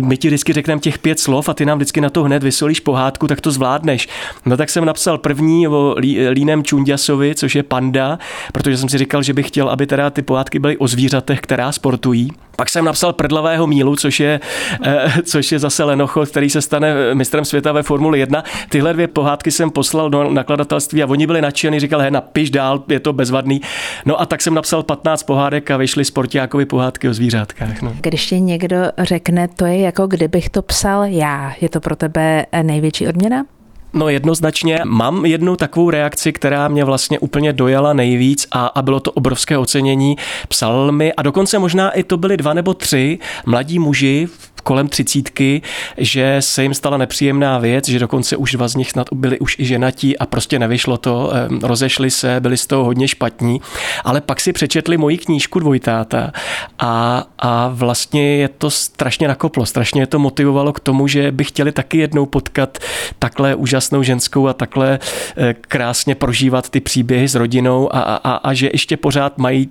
my 0.00 0.16
ti 0.16 0.28
vždycky 0.28 0.52
řekneme 0.52 0.80
těch 0.80 0.98
pět 0.98 1.20
slov 1.20 1.48
a 1.48 1.54
ty 1.54 1.66
nám 1.66 1.78
vždycky 1.78 2.00
na 2.00 2.10
to 2.10 2.22
hned 2.22 2.42
vysolíš 2.42 2.80
pohádku, 2.80 3.26
tak 3.26 3.40
to 3.40 3.50
zvládneš. 3.50 4.08
No 4.48 4.56
tak 4.56 4.70
jsem 4.70 4.84
napsal 4.84 5.18
první 5.18 5.68
o 5.68 5.94
Línem 6.30 6.64
Čundiasovi, 6.64 7.34
což 7.34 7.54
je 7.54 7.62
panda, 7.62 8.18
protože 8.52 8.76
jsem 8.76 8.88
si 8.88 8.98
říkal, 8.98 9.22
že 9.22 9.32
bych 9.32 9.48
chtěl, 9.48 9.68
aby 9.68 9.86
teda 9.86 10.10
ty 10.10 10.22
pohádky 10.22 10.58
byly 10.58 10.76
o 10.76 10.88
zvířatech, 10.88 11.40
která 11.40 11.72
sportují. 11.72 12.30
Pak 12.56 12.68
jsem 12.68 12.84
napsal 12.84 13.12
Prdlavého 13.12 13.66
mílu, 13.66 13.96
což 13.96 14.20
je, 14.20 14.40
eh, 14.84 15.12
což 15.22 15.52
je 15.52 15.58
zase 15.58 15.84
Lenochod, 15.84 16.28
který 16.28 16.50
se 16.50 16.62
stane 16.62 17.14
mistrem 17.14 17.44
světa 17.44 17.72
ve 17.72 17.82
Formuli 17.82 18.18
1. 18.18 18.44
Tyhle 18.68 18.92
dvě 18.92 19.08
pohádky 19.08 19.50
jsem 19.50 19.70
poslal 19.70 20.10
do 20.10 20.30
nakladatelství 20.30 21.02
a 21.02 21.06
oni 21.06 21.26
byli 21.26 21.40
nadšení, 21.40 21.80
říkali, 21.80 22.04
he, 22.04 22.10
napiš 22.10 22.50
dál, 22.50 22.82
je 22.88 23.00
to 23.00 23.12
bezvadný. 23.12 23.60
No 24.06 24.20
a 24.20 24.26
tak 24.26 24.42
jsem 24.42 24.54
napsal 24.54 24.82
15 24.82 25.22
pohádek 25.22 25.70
a 25.70 25.76
vyšly 25.76 26.04
sportiákovi 26.04 26.66
pohádky 26.66 27.08
o 27.08 27.14
zvířátkách. 27.14 27.82
No. 27.82 27.96
Když 28.00 28.26
ti 28.26 28.40
někdo 28.40 28.76
řekne, 28.98 29.48
to 29.48 29.66
je 29.66 29.80
jako 29.80 30.06
kdybych 30.06 30.50
to 30.50 30.62
psal 30.62 31.04
já, 31.04 31.52
je 31.60 31.68
to 31.68 31.80
pro 31.80 31.96
tebe 31.96 32.46
největší 32.62 33.08
odměna? 33.08 33.44
No 33.92 34.08
jednoznačně 34.08 34.80
mám 34.84 35.26
jednu 35.26 35.56
takovou 35.56 35.90
reakci, 35.90 36.32
která 36.32 36.68
mě 36.68 36.84
vlastně 36.84 37.18
úplně 37.18 37.52
dojala 37.52 37.92
nejvíc 37.92 38.46
a, 38.52 38.66
a 38.66 38.82
bylo 38.82 39.00
to 39.00 39.12
obrovské 39.12 39.58
ocenění. 39.58 40.16
Psal 40.48 40.92
mi 40.92 41.12
a 41.12 41.22
dokonce 41.22 41.58
možná 41.58 41.90
i 41.90 42.02
to 42.02 42.16
byly 42.16 42.36
dva 42.36 42.54
nebo 42.54 42.74
tři 42.74 43.18
mladí 43.46 43.78
muži 43.78 44.28
kolem 44.68 44.88
třicítky, 44.88 45.62
že 45.96 46.36
se 46.40 46.62
jim 46.62 46.74
stala 46.74 46.96
nepříjemná 46.96 47.58
věc, 47.58 47.88
že 47.88 47.98
dokonce 47.98 48.36
už 48.36 48.52
dva 48.52 48.68
z 48.68 48.74
nich 48.74 48.90
snad 48.90 49.06
byli 49.12 49.38
už 49.38 49.56
i 49.58 49.64
ženatí 49.64 50.18
a 50.18 50.26
prostě 50.26 50.58
nevyšlo 50.58 50.96
to, 50.96 51.32
rozešli 51.62 52.10
se, 52.10 52.40
byli 52.40 52.56
z 52.56 52.66
toho 52.66 52.84
hodně 52.84 53.08
špatní, 53.08 53.60
ale 54.04 54.20
pak 54.20 54.40
si 54.40 54.52
přečetli 54.52 54.96
moji 54.96 55.18
knížku 55.18 55.58
Dvojtáta 55.58 56.32
a, 56.78 57.24
a 57.38 57.68
vlastně 57.72 58.36
je 58.36 58.48
to 58.48 58.70
strašně 58.70 59.28
nakoplo, 59.28 59.66
strašně 59.66 60.02
je 60.02 60.06
to 60.06 60.18
motivovalo 60.18 60.72
k 60.72 60.80
tomu, 60.80 61.08
že 61.08 61.32
by 61.32 61.44
chtěli 61.44 61.72
taky 61.72 61.98
jednou 61.98 62.26
potkat 62.26 62.78
takhle 63.18 63.54
úžasnou 63.54 64.02
ženskou 64.02 64.48
a 64.48 64.52
takhle 64.52 64.98
eh, 65.36 65.54
krásně 65.60 66.14
prožívat 66.14 66.68
ty 66.68 66.80
příběhy 66.80 67.28
s 67.28 67.34
rodinou 67.34 67.94
a, 67.96 68.00
a, 68.00 68.32
a 68.32 68.54
že 68.54 68.70
ještě 68.72 68.96
pořád 68.96 69.38
mají 69.38 69.70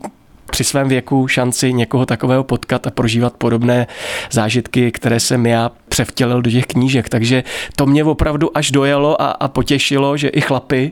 při 0.52 0.64
svém 0.64 0.90
věku 0.90 1.28
šanci 1.28 1.74
někoho 1.74 2.06
takového 2.06 2.44
potkat 2.44 2.88
a 2.88 2.92
prožívat 2.92 3.34
podobné 3.38 3.88
zážitky, 4.32 4.92
které 4.92 5.20
jsem 5.20 5.46
já 5.46 5.72
převtělil 5.98 6.42
do 6.42 6.52
těch 6.52 6.66
knížek, 6.66 7.10
takže 7.10 7.44
to 7.76 7.86
mě 7.86 8.04
opravdu 8.04 8.58
až 8.58 8.72
dojelo 8.72 9.22
a, 9.22 9.32
a 9.32 9.48
potěšilo, 9.48 10.18
že 10.18 10.28
i 10.28 10.42
chlapy 10.42 10.92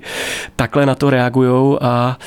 takhle 0.56 0.86
na 0.86 0.96
to 0.96 1.10
reagují 1.10 1.78
a 1.82 2.18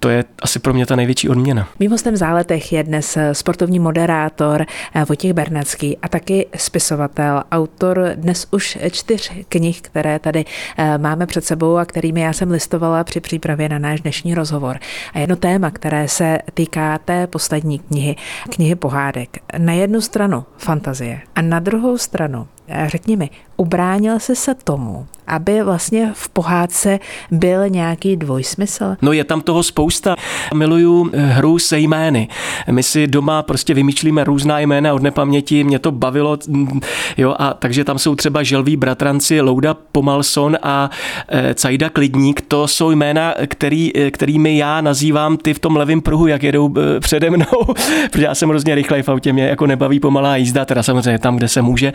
to 0.00 0.08
je 0.08 0.24
asi 0.42 0.58
pro 0.58 0.74
mě 0.74 0.86
ta 0.86 0.96
největší 0.96 1.28
odměna. 1.28 1.68
Mým 1.78 1.96
v 1.96 2.16
záletech 2.16 2.72
je 2.72 2.82
dnes 2.82 3.18
sportovní 3.32 3.78
moderátor 3.78 4.66
Vojtěch 5.08 5.32
Bernacký 5.32 5.98
a 5.98 6.08
taky 6.08 6.46
spisovatel, 6.56 7.42
autor 7.52 8.10
dnes 8.14 8.46
už 8.50 8.78
čtyř 8.90 9.32
knih, 9.48 9.80
které 9.80 10.18
tady 10.18 10.44
eh, 10.78 10.98
máme 10.98 11.26
před 11.26 11.44
sebou 11.44 11.76
a 11.76 11.84
kterými 11.84 12.20
já 12.20 12.32
jsem 12.32 12.50
listovala 12.50 13.04
při 13.04 13.20
přípravě 13.20 13.68
na 13.68 13.78
náš 13.78 14.00
dnešní 14.00 14.34
rozhovor. 14.34 14.78
A 15.14 15.18
jedno 15.18 15.36
téma, 15.36 15.70
které 15.70 16.08
se 16.08 16.38
týká 16.54 16.98
té 16.98 17.26
poslední 17.26 17.78
knihy, 17.78 18.16
knihy 18.50 18.74
pohádek. 18.74 19.38
Na 19.58 19.72
jednu 19.72 20.00
stranu 20.00 20.44
fantazie 20.56 21.20
a 21.34 21.42
na 21.42 21.60
druhou 21.60 21.98
stranu 21.98 22.19
eh, 22.20 22.59
řekni 22.86 23.16
mi, 23.16 23.30
ubránil 23.56 24.18
jsi 24.18 24.36
se 24.36 24.54
tomu, 24.54 25.06
aby 25.26 25.62
vlastně 25.62 26.10
v 26.14 26.28
pohádce 26.28 26.98
byl 27.30 27.68
nějaký 27.68 28.16
dvojsmysl? 28.16 28.96
No 29.02 29.12
je 29.12 29.24
tam 29.24 29.40
toho 29.40 29.62
spousta. 29.62 30.16
Miluju 30.54 31.10
eh, 31.12 31.26
hru 31.26 31.58
se 31.58 31.78
jmény. 31.78 32.28
My 32.70 32.82
si 32.82 33.06
doma 33.06 33.42
prostě 33.42 33.74
vymýšlíme 33.74 34.24
různá 34.24 34.60
jména 34.60 34.94
od 34.94 35.02
nepaměti, 35.02 35.64
mě 35.64 35.78
to 35.78 35.92
bavilo, 35.92 36.38
mm, 36.48 36.80
jo, 37.16 37.34
a 37.38 37.54
takže 37.54 37.84
tam 37.84 37.98
jsou 37.98 38.14
třeba 38.14 38.42
želví 38.42 38.76
bratranci 38.76 39.40
Louda 39.40 39.74
Pomalson 39.92 40.56
a 40.62 40.90
e, 41.28 41.54
Cajda 41.54 41.88
Klidník, 41.88 42.40
to 42.40 42.68
jsou 42.68 42.90
jména, 42.90 43.34
který, 43.46 43.96
eh, 43.96 44.10
kterými 44.10 44.56
já 44.56 44.80
nazývám 44.80 45.36
ty 45.36 45.54
v 45.54 45.58
tom 45.58 45.76
levém 45.76 46.00
pruhu, 46.00 46.26
jak 46.26 46.42
jedou 46.42 46.74
přede 47.00 47.30
mnou, 47.30 47.74
protože 48.10 48.24
já 48.24 48.34
jsem 48.34 48.48
hrozně 48.48 48.74
rychlej 48.74 49.02
v 49.02 49.08
autě, 49.08 49.32
mě 49.32 49.48
jako 49.48 49.66
nebaví 49.66 50.00
pomalá 50.00 50.36
jízda, 50.36 50.64
teda 50.64 50.82
samozřejmě 50.82 51.18
tam, 51.18 51.36
kde 51.36 51.48
se 51.48 51.62
může. 51.62 51.92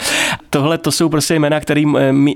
Tohle 0.65 0.77
to 0.77 0.91
jsou 0.91 1.09
prostě 1.09 1.35
jména, 1.35 1.59
které 1.59 1.83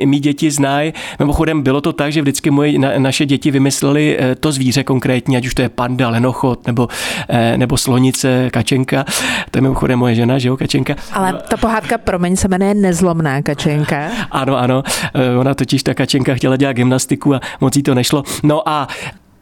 mý 0.06 0.20
děti 0.20 0.52
znají 0.52 0.94
Mimochodem 1.20 1.62
bylo 1.62 1.82
to 1.82 1.94
tak, 1.94 2.12
že 2.12 2.22
vždycky 2.22 2.52
moje, 2.52 2.80
na, 2.80 2.90
naše 2.98 3.26
děti 3.26 3.52
vymysleli 3.52 4.18
eh, 4.20 4.36
to 4.36 4.52
zvíře 4.52 4.84
konkrétně, 4.84 5.38
ať 5.38 5.46
už 5.46 5.54
to 5.54 5.62
je 5.62 5.70
panda, 5.70 6.10
lenochod 6.10 6.68
nebo, 6.68 6.88
eh, 7.30 7.58
nebo 7.58 7.78
slonice, 7.78 8.50
kačenka. 8.50 9.06
To 9.52 9.58
je 9.58 9.62
mimochodem 9.62 10.00
moje 10.00 10.16
žena, 10.16 10.38
že 10.40 10.48
jo, 10.48 10.58
kačenka. 10.58 10.96
Ale 11.14 11.34
ta 11.50 11.58
pohádka, 11.58 11.98
promiň, 11.98 12.36
se 12.36 12.48
jmenuje 12.48 12.74
Nezlomná 12.74 13.42
kačenka. 13.42 14.10
Ano, 14.32 14.58
ano. 14.58 14.84
Eh, 15.14 15.38
ona 15.38 15.54
totiž 15.54 15.84
ta 15.84 15.94
kačenka 15.94 16.36
chtěla 16.36 16.56
dělat 16.56 16.74
gymnastiku 16.74 17.36
a 17.36 17.40
moc 17.62 17.76
jí 17.76 17.84
to 17.84 17.96
nešlo. 17.96 18.24
No 18.44 18.70
a 18.70 18.88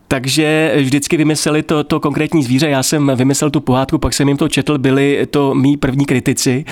takže 0.07 0.73
vždycky 0.77 1.17
vymysleli 1.17 1.63
to, 1.63 1.83
to 1.83 1.99
konkrétní 1.99 2.43
zvíře. 2.43 2.69
Já 2.69 2.83
jsem 2.83 3.11
vymyslel 3.15 3.49
tu 3.49 3.59
pohádku, 3.59 3.97
pak 3.97 4.13
jsem 4.13 4.27
jim 4.27 4.37
to 4.37 4.49
četl, 4.49 4.77
byli 4.77 5.27
to 5.29 5.55
mý 5.55 5.77
první 5.77 6.05
kritici. 6.05 6.65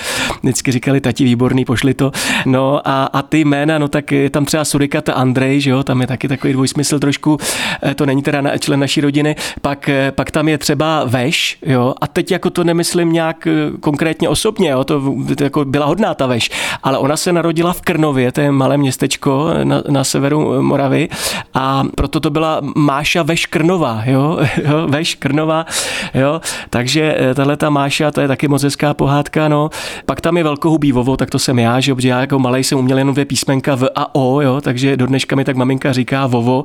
Vždycky 0.44 0.72
říkali, 0.72 1.02
tati 1.02 1.24
výborný, 1.24 1.66
pošli 1.66 1.94
to. 1.94 2.12
No 2.46 2.88
a, 2.88 3.06
a 3.06 3.22
ty 3.22 3.40
jména, 3.40 3.78
no 3.78 3.88
tak 3.88 4.12
je 4.12 4.30
tam 4.30 4.46
třeba 4.46 4.66
Surikata 4.66 5.14
Andrej, 5.14 5.62
že 5.62 5.70
jo, 5.70 5.84
tam 5.84 6.02
je 6.02 6.08
taky 6.08 6.28
takový 6.28 6.54
dvojsmysl 6.54 7.00
trošku, 7.00 7.38
eh, 7.84 7.96
to 7.96 8.06
není 8.06 8.22
teda 8.22 8.42
na, 8.42 8.58
člen 8.58 8.80
naší 8.80 9.02
rodiny. 9.02 9.36
Pak, 9.62 9.90
eh, 9.90 10.12
pak 10.12 10.32
tam 10.32 10.48
je 10.48 10.58
třeba 10.58 11.04
Veš, 11.04 11.58
jo, 11.66 11.94
a 12.02 12.08
teď 12.08 12.32
jako 12.32 12.50
to 12.50 12.64
nemyslím 12.64 13.14
nějak 13.14 13.48
eh, 13.48 13.78
konkrétně 13.80 14.30
osobně, 14.30 14.70
jo, 14.70 14.84
to, 14.84 15.14
to 15.38 15.44
jako 15.44 15.66
byla 15.66 15.86
hodná 15.86 16.14
ta 16.14 16.28
Veš, 16.28 16.50
ale 16.84 16.98
ona 16.98 17.18
se 17.18 17.34
narodila 17.34 17.74
v 17.74 17.82
Krnově, 17.82 18.32
to 18.32 18.42
je 18.42 18.52
malé 18.52 18.78
městečko 18.78 19.50
na, 19.64 19.84
na 19.90 20.04
severu 20.04 20.62
Moravy 20.62 21.10
a 21.54 21.84
proto 21.96 22.20
to 22.20 22.30
byla 22.30 22.62
Máša 22.76 23.25
Veš 23.26 23.46
Krnová, 23.46 24.04
jo, 24.06 24.40
jo 24.64 24.88
Veš 24.88 25.16
Krnová, 25.16 25.66
jo, 26.14 26.42
takže 26.70 27.16
eh, 27.20 27.34
tahle 27.34 27.58
ta 27.58 27.70
Máša, 27.70 28.12
to 28.12 28.22
je 28.22 28.28
taky 28.28 28.48
moc 28.48 28.64
hezká 28.64 28.94
pohádka, 28.94 29.48
no. 29.48 29.70
Pak 30.06 30.22
tam 30.22 30.38
je 30.38 30.44
velkohubý 30.44 30.92
Vovo, 30.92 31.18
tak 31.18 31.30
to 31.30 31.40
jsem 31.40 31.60
já, 31.60 31.80
že, 31.80 31.96
protože 31.96 32.10
já 32.10 32.22
jako 32.22 32.40
malej 32.40 32.64
jsem 32.64 32.78
uměl 32.78 32.98
jenom 32.98 33.14
dvě 33.14 33.26
písmenka 33.26 33.76
V 33.76 33.90
a 33.96 34.16
O, 34.16 34.42
jo, 34.42 34.62
takže 34.62 34.98
do 34.98 35.06
dneška 35.06 35.36
mi 35.36 35.44
tak 35.44 35.56
maminka 35.56 35.94
říká 35.94 36.28
Vovo, 36.28 36.64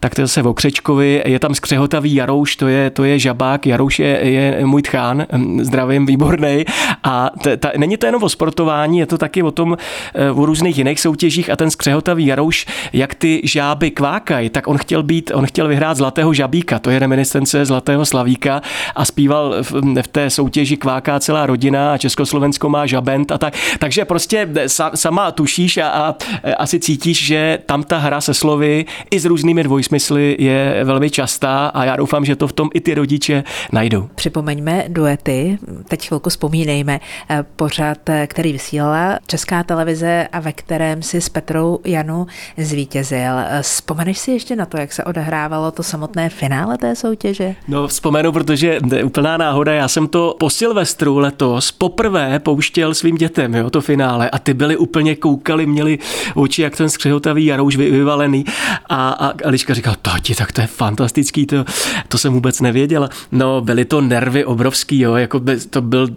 tak 0.00 0.14
to 0.14 0.20
je 0.20 0.26
zase 0.26 0.42
o 0.42 0.54
Křečkovi, 0.54 1.22
je 1.26 1.38
tam 1.38 1.54
skřehotavý 1.54 2.14
Jarouš, 2.14 2.56
to 2.56 2.68
je, 2.68 2.90
to 2.90 3.04
je 3.04 3.18
žabák, 3.18 3.66
Jarouš 3.66 3.98
je, 3.98 4.06
je 4.06 4.66
můj 4.66 4.82
tchán, 4.82 5.26
hm, 5.32 5.64
zdravím, 5.64 6.06
výborný. 6.06 6.64
A 7.02 7.30
t, 7.42 7.56
ta, 7.56 7.70
není 7.76 7.96
to 7.96 8.06
jenom 8.06 8.22
o 8.22 8.28
sportování, 8.28 8.98
je 8.98 9.06
to 9.06 9.18
taky 9.18 9.42
o 9.42 9.50
tom, 9.50 9.76
eh, 10.14 10.30
o 10.30 10.46
různých 10.46 10.78
jiných 10.78 11.00
soutěžích 11.00 11.50
a 11.50 11.56
ten 11.56 11.70
skřehotavý 11.70 12.26
Jarouš, 12.26 12.66
jak 12.92 13.14
ty 13.14 13.40
žáby 13.44 13.90
kvákají, 13.90 14.50
tak 14.50 14.68
on 14.68 14.78
chtěl 14.78 15.02
být, 15.02 15.30
on 15.34 15.46
chtěl 15.46 15.68
vyhrát 15.68 15.96
Zlatého 16.00 16.32
žabíka, 16.32 16.78
to 16.78 16.90
je 16.90 16.98
reminiscence 16.98 17.64
Zlatého 17.64 18.04
slavíka 18.06 18.62
a 18.96 19.04
zpíval 19.04 19.54
v, 19.62 20.08
té 20.08 20.30
soutěži 20.30 20.76
Kváká 20.76 21.20
celá 21.20 21.46
rodina 21.46 21.92
a 21.92 21.98
Československo 21.98 22.68
má 22.68 22.86
žabent 22.86 23.32
a 23.32 23.38
tak. 23.38 23.54
Takže 23.78 24.04
prostě 24.04 24.48
sa, 24.66 24.90
sama 24.94 25.30
tušíš 25.30 25.76
a, 25.78 25.88
a 25.88 26.14
asi 26.56 26.80
cítíš, 26.80 27.26
že 27.26 27.58
tam 27.66 27.82
ta 27.82 27.98
hra 27.98 28.20
se 28.20 28.34
slovy 28.34 28.84
i 29.10 29.20
s 29.20 29.24
různými 29.24 29.62
dvojsmysly 29.62 30.36
je 30.38 30.84
velmi 30.84 31.10
častá 31.10 31.66
a 31.66 31.84
já 31.84 31.96
doufám, 31.96 32.24
že 32.24 32.36
to 32.36 32.48
v 32.48 32.52
tom 32.52 32.68
i 32.74 32.80
ty 32.80 32.94
rodiče 32.94 33.44
najdou. 33.72 34.08
Připomeňme 34.14 34.84
duety, 34.88 35.58
teď 35.88 36.08
chvilku 36.08 36.30
vzpomínejme, 36.30 37.00
eh, 37.30 37.44
pořad, 37.56 38.08
eh, 38.08 38.26
který 38.26 38.52
vysílala 38.52 39.18
Česká 39.26 39.62
televize 39.62 40.28
a 40.32 40.40
ve 40.40 40.52
kterém 40.52 41.02
si 41.02 41.20
s 41.20 41.28
Petrou 41.28 41.78
Janu 41.84 42.26
zvítězil. 42.56 43.32
Eh, 43.38 43.62
vzpomeneš 43.62 44.18
si 44.18 44.30
ještě 44.30 44.56
na 44.56 44.66
to, 44.66 44.76
jak 44.76 44.92
se 44.92 45.04
odehrávalo 45.04 45.70
to 45.70 45.82
samotné 45.90 46.28
finále 46.28 46.78
té 46.78 46.96
soutěže? 46.96 47.54
No 47.68 47.88
vzpomenu, 47.88 48.32
protože 48.32 48.78
je 48.94 49.04
úplná 49.04 49.36
náhoda, 49.36 49.72
já 49.72 49.88
jsem 49.88 50.08
to 50.08 50.36
po 50.38 50.50
Silvestru 50.50 51.18
letos 51.18 51.72
poprvé 51.72 52.38
pouštěl 52.38 52.94
svým 52.94 53.16
dětem, 53.16 53.54
jo, 53.54 53.70
to 53.70 53.80
finále 53.80 54.30
a 54.30 54.38
ty 54.38 54.54
byli 54.54 54.76
úplně 54.76 55.16
koukali, 55.16 55.66
měli 55.66 55.98
oči 56.34 56.62
jak 56.62 56.76
ten 56.76 56.88
skřehotavý 56.90 57.44
jarouš 57.44 57.76
vyvalený 57.76 58.44
a, 58.88 59.10
a 59.10 59.32
Eliška 59.42 59.74
říkala, 59.74 59.96
tati, 60.02 60.34
tak 60.34 60.52
to 60.52 60.60
je 60.60 60.66
fantastický, 60.66 61.46
to, 61.46 61.64
to 62.08 62.18
jsem 62.18 62.32
vůbec 62.32 62.60
nevěděla. 62.60 63.08
No 63.32 63.60
byly 63.60 63.84
to 63.84 64.00
nervy 64.00 64.44
obrovský, 64.44 65.00
jo, 65.00 65.14
jako 65.14 65.40
by, 65.40 65.60
to 65.60 65.82
byl, 65.82 66.08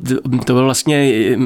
to 0.45 0.53
byl 0.53 0.63
vlastně 0.63 0.95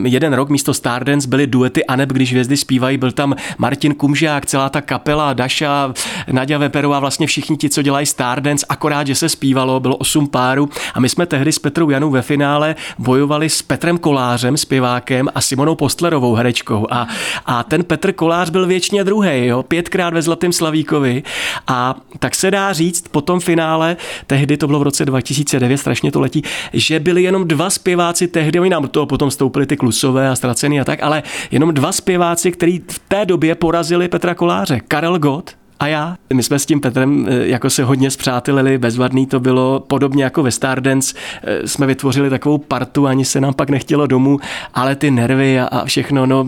jeden 0.03 0.33
rok 0.33 0.49
místo 0.49 0.73
Stardance 0.73 1.27
byly 1.27 1.47
duety 1.47 1.85
Aneb, 1.85 2.09
když 2.09 2.31
hvězdy 2.31 2.57
zpívají, 2.57 2.97
byl 2.97 3.11
tam 3.11 3.35
Martin 3.57 3.93
Kumžák, 3.93 4.45
celá 4.45 4.69
ta 4.69 4.81
kapela, 4.81 5.33
Daša, 5.33 5.93
Nadia 6.31 6.59
Veperová, 6.59 6.99
vlastně 6.99 7.27
všichni 7.27 7.57
ti, 7.57 7.69
co 7.69 7.81
dělají 7.81 8.05
Stardance, 8.17 8.65
akorát, 8.69 9.07
že 9.07 9.15
se 9.15 9.29
zpívalo, 9.29 9.79
bylo 9.79 9.95
osm 9.95 10.27
párů. 10.27 10.69
A 10.93 10.99
my 10.99 11.09
jsme 11.09 11.25
tehdy 11.25 11.51
s 11.51 11.59
Petrou 11.59 11.89
Janou 11.89 12.09
ve 12.09 12.21
finále 12.21 12.75
bojovali 12.97 13.49
s 13.49 13.61
Petrem 13.61 13.97
Kolářem, 13.97 14.57
zpěvákem 14.57 15.27
a 15.35 15.41
Simonou 15.41 15.75
Postlerovou 15.75 16.33
herečkou. 16.33 16.87
A, 16.89 17.07
a 17.45 17.63
ten 17.63 17.83
Petr 17.83 18.11
Kolář 18.11 18.49
byl 18.49 18.67
věčně 18.67 19.03
druhý, 19.03 19.45
jo, 19.45 19.63
pětkrát 19.63 20.13
ve 20.13 20.21
Zlatém 20.21 20.53
Slavíkovi. 20.53 21.23
A 21.67 21.95
tak 22.19 22.35
se 22.35 22.51
dá 22.51 22.73
říct 22.73 23.07
po 23.07 23.21
tom 23.21 23.39
finále, 23.39 23.97
tehdy 24.27 24.57
to 24.57 24.67
bylo 24.67 24.79
v 24.79 24.83
roce 24.83 25.05
2009, 25.05 25.77
strašně 25.77 26.11
to 26.11 26.19
letí, 26.19 26.43
že 26.73 26.99
byli 26.99 27.23
jenom 27.23 27.47
dva 27.47 27.69
zpěváci 27.69 28.27
tehdy, 28.27 28.59
oni 28.59 28.69
nám 28.69 28.87
toho 28.87 29.05
potom 29.05 29.31
stoupili 29.31 29.65
ty 29.65 29.77
klusové 29.77 30.29
a 30.29 30.35
ztracený 30.35 30.81
a 30.81 30.83
tak, 30.83 31.03
ale 31.03 31.23
jenom 31.51 31.73
dva 31.73 31.91
zpěváci, 31.91 32.51
kteří 32.51 32.83
v 32.91 32.99
té 33.07 33.25
době 33.25 33.55
porazili 33.55 34.07
Petra 34.07 34.35
Koláře. 34.35 34.81
Karel 34.87 35.19
Gott 35.19 35.66
a 35.79 35.87
já. 35.87 36.17
My 36.33 36.43
jsme 36.43 36.59
s 36.59 36.65
tím 36.65 36.81
Petrem 36.81 37.27
eh, 37.29 37.47
jako 37.47 37.69
se 37.69 37.83
hodně 37.83 38.11
zpřátelili, 38.11 38.77
bezvadný 38.77 39.25
to 39.25 39.39
bylo, 39.39 39.79
podobně 39.87 40.23
jako 40.23 40.43
ve 40.43 40.51
Stardance 40.51 41.15
eh, 41.43 41.67
jsme 41.67 41.87
vytvořili 41.87 42.29
takovou 42.29 42.57
partu, 42.57 43.07
ani 43.07 43.25
se 43.25 43.41
nám 43.41 43.53
pak 43.53 43.69
nechtělo 43.69 44.07
domů, 44.07 44.39
ale 44.73 44.95
ty 44.95 45.11
nervy 45.11 45.59
a, 45.59 45.65
a 45.65 45.85
všechno, 45.85 46.25
no 46.25 46.45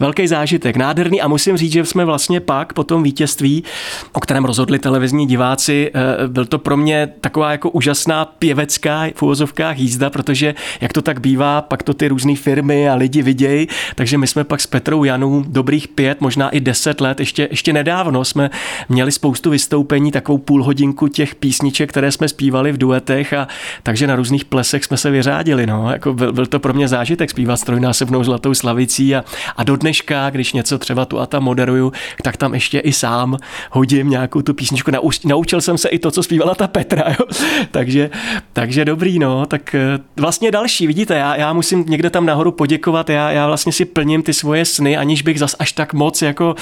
velký 0.00 0.28
zážitek, 0.28 0.76
nádherný. 0.76 1.20
A 1.20 1.28
musím 1.28 1.56
říct, 1.56 1.72
že 1.72 1.84
jsme 1.84 2.04
vlastně 2.04 2.40
pak 2.40 2.72
po 2.72 2.84
tom 2.84 3.02
vítězství, 3.02 3.64
o 4.12 4.20
kterém 4.20 4.44
rozhodli 4.44 4.78
televizní 4.78 5.26
diváci, 5.26 5.90
eh, 5.94 6.28
byl 6.28 6.46
to 6.46 6.58
pro 6.58 6.76
mě 6.76 7.08
taková 7.20 7.52
jako 7.52 7.70
úžasná 7.70 8.24
pěvecká 8.24 9.06
v 9.14 9.22
úvozovkách 9.22 9.78
jízda, 9.78 10.10
protože 10.10 10.54
jak 10.80 10.92
to 10.92 11.02
tak 11.02 11.20
bývá, 11.20 11.62
pak 11.62 11.82
to 11.82 11.94
ty 11.94 12.08
různé 12.08 12.36
firmy 12.36 12.88
a 12.88 12.94
lidi 12.94 13.22
vidějí, 13.22 13.68
takže 13.94 14.18
my 14.18 14.26
jsme 14.26 14.44
pak 14.44 14.60
s 14.60 14.66
Petrou 14.66 15.04
Janou 15.04 15.44
dobrých 15.48 15.88
pět, 15.88 16.20
možná 16.20 16.48
i 16.48 16.60
deset 16.60 17.00
let, 17.00 17.20
ještě, 17.20 17.48
ještě 17.50 17.72
nedávno 17.72 18.24
jsme 18.24 18.50
měli 18.88 19.12
spoustu 19.12 19.50
vystoupení, 19.50 20.12
takovou 20.12 20.38
půl 20.38 20.64
hodinku 20.64 21.08
těch 21.08 21.34
písniček, 21.34 21.90
které 21.90 22.12
jsme 22.12 22.28
zpívali 22.28 22.72
v 22.72 22.78
duetech 22.78 23.32
a 23.32 23.48
takže 23.82 24.06
na 24.06 24.16
různých 24.16 24.44
plesech 24.44 24.84
jsme 24.84 24.96
se 24.96 25.10
vyřádili. 25.10 25.66
No. 25.66 25.92
Jako 25.92 26.14
byl, 26.14 26.32
byl, 26.32 26.46
to 26.46 26.58
pro 26.58 26.72
mě 26.72 26.88
zážitek 26.88 27.30
zpívat 27.30 27.60
strojnásobnou 27.60 28.24
zlatou 28.24 28.54
slavicí 28.54 29.16
a, 29.16 29.24
a 29.56 29.64
do 29.64 29.76
dneška, 29.76 30.30
když 30.30 30.52
něco 30.52 30.78
třeba 30.78 31.04
tu 31.04 31.18
a 31.20 31.26
tam 31.26 31.42
moderuju, 31.42 31.92
tak 32.22 32.36
tam 32.36 32.54
ještě 32.54 32.78
i 32.78 32.92
sám 32.92 33.36
hodím 33.70 34.10
nějakou 34.10 34.42
tu 34.42 34.54
písničku. 34.54 34.90
Nauč, 34.90 35.20
naučil 35.20 35.60
jsem 35.60 35.78
se 35.78 35.88
i 35.88 35.98
to, 35.98 36.10
co 36.10 36.22
zpívala 36.22 36.54
ta 36.54 36.66
Petra. 36.66 37.04
Jo. 37.08 37.26
takže, 37.70 38.10
takže 38.52 38.84
dobrý, 38.84 39.18
no. 39.18 39.46
Tak 39.46 39.74
eh, 39.74 39.98
vlastně 40.16 40.50
další, 40.50 40.86
vidíte, 40.86 41.14
já, 41.14 41.36
já 41.36 41.52
musím 41.52 41.84
někde 41.88 42.10
tam 42.10 42.26
nahoru 42.26 42.52
poděkovat, 42.52 43.10
já, 43.10 43.30
já 43.30 43.46
vlastně 43.46 43.72
si 43.72 43.84
plním 43.84 44.22
ty 44.22 44.32
svoje 44.32 44.64
sny, 44.64 44.96
aniž 44.96 45.22
bych 45.22 45.38
zas 45.38 45.56
až 45.58 45.72
tak 45.72 45.94
moc 45.94 46.22
jako 46.22 46.54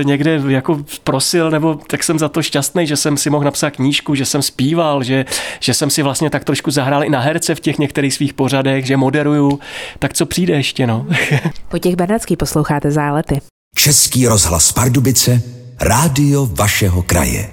e, 0.00 0.04
někde 0.04 0.42
jako 0.48 0.84
prosil, 1.12 1.50
nebo 1.50 1.74
tak 1.74 2.04
jsem 2.04 2.18
za 2.18 2.28
to 2.28 2.42
šťastný, 2.42 2.86
že 2.86 2.96
jsem 2.96 3.16
si 3.16 3.30
mohl 3.30 3.44
napsat 3.44 3.70
knížku, 3.70 4.14
že 4.14 4.24
jsem 4.24 4.42
zpíval, 4.42 5.02
že, 5.02 5.24
že 5.60 5.74
jsem 5.74 5.90
si 5.90 6.02
vlastně 6.02 6.30
tak 6.30 6.44
trošku 6.44 6.70
zahrál 6.70 7.04
i 7.04 7.10
na 7.10 7.20
herce 7.20 7.54
v 7.54 7.60
těch 7.60 7.78
některých 7.78 8.14
svých 8.14 8.34
pořadech, 8.34 8.86
že 8.86 8.96
moderuju. 8.96 9.60
Tak 9.98 10.12
co 10.12 10.26
přijde 10.26 10.54
ještě, 10.54 10.86
no? 10.86 11.06
Po 11.68 11.78
těch 11.78 11.96
Bernardský 11.96 12.36
posloucháte 12.36 12.90
zálety. 12.90 13.40
Český 13.76 14.26
rozhlas 14.26 14.72
Pardubice, 14.72 15.42
rádio 15.80 16.46
vašeho 16.46 17.02
kraje. 17.02 17.50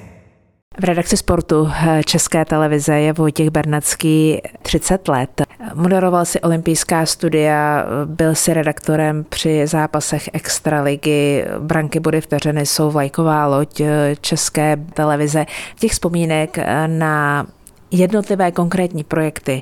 V 0.79 0.83
redakci 0.83 1.17
sportu 1.17 1.69
České 2.05 2.45
televize 2.45 2.99
je 2.99 3.13
Vojtěch 3.13 3.49
Bernadský 3.49 4.41
30 4.61 5.07
let. 5.07 5.41
Moderoval 5.73 6.25
si 6.25 6.41
olympijská 6.41 7.05
studia, 7.05 7.85
byl 8.05 8.35
si 8.35 8.53
redaktorem 8.53 9.25
při 9.29 9.67
zápasech 9.67 10.29
Extraligy, 10.33 11.45
branky 11.59 11.99
body 11.99 12.21
vteřiny 12.21 12.65
jsou 12.65 12.91
vlajková 12.91 13.47
loď 13.47 13.81
České 14.21 14.77
televize. 14.93 15.45
Těch 15.79 15.91
vzpomínek 15.91 16.57
na 16.87 17.47
jednotlivé 17.91 18.51
konkrétní 18.51 19.03
projekty 19.03 19.61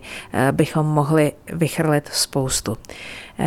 bychom 0.51 0.85
mohli 0.85 1.31
vychrlit 1.53 2.09
spoustu. 2.13 2.77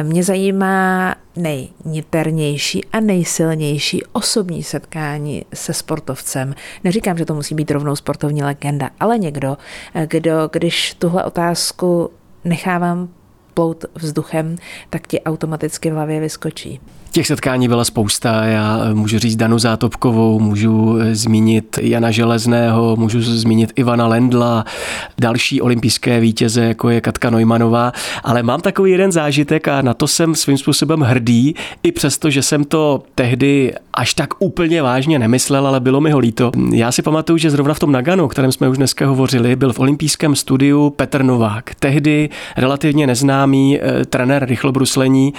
Mě 0.03 0.25
zajímá 0.25 1.15
nejniternější 1.37 2.85
a 2.85 3.01
nejsilnější 3.01 4.03
osobní 4.13 4.63
setkání 4.63 5.45
se 5.55 5.73
sportovcem. 5.73 6.55
Neříkám, 6.85 7.19
že 7.19 7.25
to 7.25 7.35
musí 7.35 7.55
být 7.55 7.71
rovnou 7.71 7.97
sportovní 7.97 8.43
legenda, 8.43 8.91
ale 9.01 9.19
někdo, 9.19 9.57
kdo, 10.07 10.49
když 10.53 10.95
tuhle 10.95 11.25
otázku 11.25 12.11
nechávám 12.45 13.09
plout 13.55 13.85
vzduchem, 13.95 14.57
tak 14.91 15.07
ti 15.07 15.21
automaticky 15.21 15.91
v 15.91 15.95
hlavě 15.95 16.21
vyskočí. 16.21 16.81
Těch 17.13 17.27
setkání 17.27 17.69
byla 17.69 17.85
spousta. 17.85 18.45
Já 18.45 18.81
eh, 18.83 18.95
můžu 18.95 19.19
říct 19.19 19.37
Danu 19.37 19.59
Zátopkovou, 19.59 20.41
můžu 20.41 20.99
eh, 20.99 21.15
zmínit 21.15 21.79
Jana 21.83 22.11
Železného, 22.11 22.97
můžu 22.97 23.23
zmínit 23.23 23.73
Ivana 23.77 24.07
Lendla, 24.07 24.65
další 25.19 25.61
olympijské 25.61 26.21
vítěze, 26.21 26.65
jako 26.65 26.91
je 26.91 27.01
Katka 27.01 27.31
Neumanová, 27.31 27.93
ale 28.25 28.43
mám 28.43 28.61
takový 28.61 28.93
jeden 28.93 29.13
zážitek 29.13 29.69
a 29.69 29.83
na 29.83 29.95
to 29.95 30.07
jsem 30.07 30.35
svým 30.35 30.59
způsobem 30.59 31.01
hrdý, 31.01 31.55
i 31.83 31.93
přesto, 31.93 32.31
že 32.31 32.43
jsem 32.43 32.65
to 32.65 33.03
tehdy 33.15 33.73
až 33.95 34.15
tak 34.15 34.35
úplně 34.39 34.83
vážně 34.83 35.19
nemyslel, 35.19 35.67
ale 35.67 35.81
bylo 35.81 36.01
mi 36.01 36.11
ho 36.11 36.19
líto. 36.19 36.51
Já 36.73 36.93
si 36.93 37.03
pamatuju, 37.03 37.39
že 37.39 37.51
zrovna 37.51 37.75
v 37.75 37.79
tom 37.79 37.93
Naganu, 37.93 38.25
o 38.25 38.29
kterém 38.29 38.53
jsme 38.53 38.69
už 38.69 38.77
dneska 38.77 39.07
hovořili, 39.07 39.57
byl 39.57 39.73
v 39.73 39.79
olympijském 39.79 40.37
studiu 40.37 40.91
Petr 40.91 41.23
Novák, 41.23 41.75
tehdy 41.75 42.29
relativně 42.57 43.07
neznámý 43.07 43.79
eh, 43.81 44.05
trenér 44.05 44.45
rychlobruslení, 44.45 45.35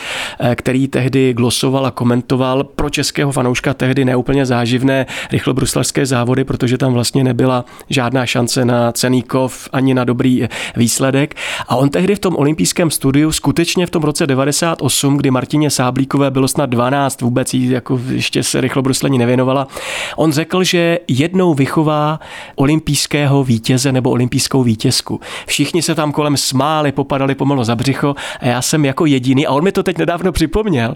který 0.56 0.88
tehdy 0.88 1.34
glosoval 1.34 1.61
a 1.64 1.92
komentoval 1.92 2.64
pro 2.64 2.90
českého 2.90 3.32
fanouška 3.32 3.74
tehdy 3.74 4.06
neúplně 4.06 4.46
záživné 4.46 5.06
rychlobruslařské 5.32 6.06
závody, 6.06 6.44
protože 6.44 6.78
tam 6.78 6.94
vlastně 6.94 7.24
nebyla 7.24 7.66
žádná 7.90 8.26
šance 8.26 8.66
na 8.66 8.92
cený 8.92 9.22
kov 9.22 9.70
ani 9.74 9.94
na 9.94 10.04
dobrý 10.04 10.48
výsledek. 10.76 11.36
A 11.68 11.76
on 11.76 11.90
tehdy 11.90 12.16
v 12.16 12.20
tom 12.20 12.36
olympijském 12.36 12.92
studiu 12.92 13.32
skutečně 13.32 13.86
v 13.86 13.90
tom 13.90 14.04
roce 14.04 14.28
98, 14.28 15.18
kdy 15.18 15.32
Martině 15.32 15.70
Sáblíkové 15.70 16.32
bylo 16.32 16.48
snad 16.48 16.66
12 16.66 17.22
vůbec 17.22 17.54
jí 17.54 17.70
jako 17.70 18.02
ještě 18.12 18.44
se 18.44 18.62
rychlobruslení 18.62 19.18
nevěnovala. 19.18 19.68
On 20.16 20.32
řekl, 20.32 20.64
že 20.64 21.00
jednou 21.08 21.54
vychová 21.54 22.20
olympijského 22.56 23.44
vítěze 23.44 23.92
nebo 23.92 24.10
olympijskou 24.10 24.64
vítězku. 24.64 25.20
Všichni 25.46 25.82
se 25.82 25.96
tam 25.96 26.12
kolem 26.12 26.38
smáli, 26.38 26.92
popadali 26.92 27.36
pomalu 27.36 27.64
za 27.64 27.76
břicho 27.76 28.16
a 28.40 28.46
já 28.46 28.62
jsem 28.62 28.86
jako 28.86 29.06
jediný, 29.06 29.48
a 29.48 29.52
on 29.52 29.64
mi 29.64 29.72
to 29.72 29.84
teď 29.84 29.98
nedávno 29.98 30.32
připomněl 30.32 30.96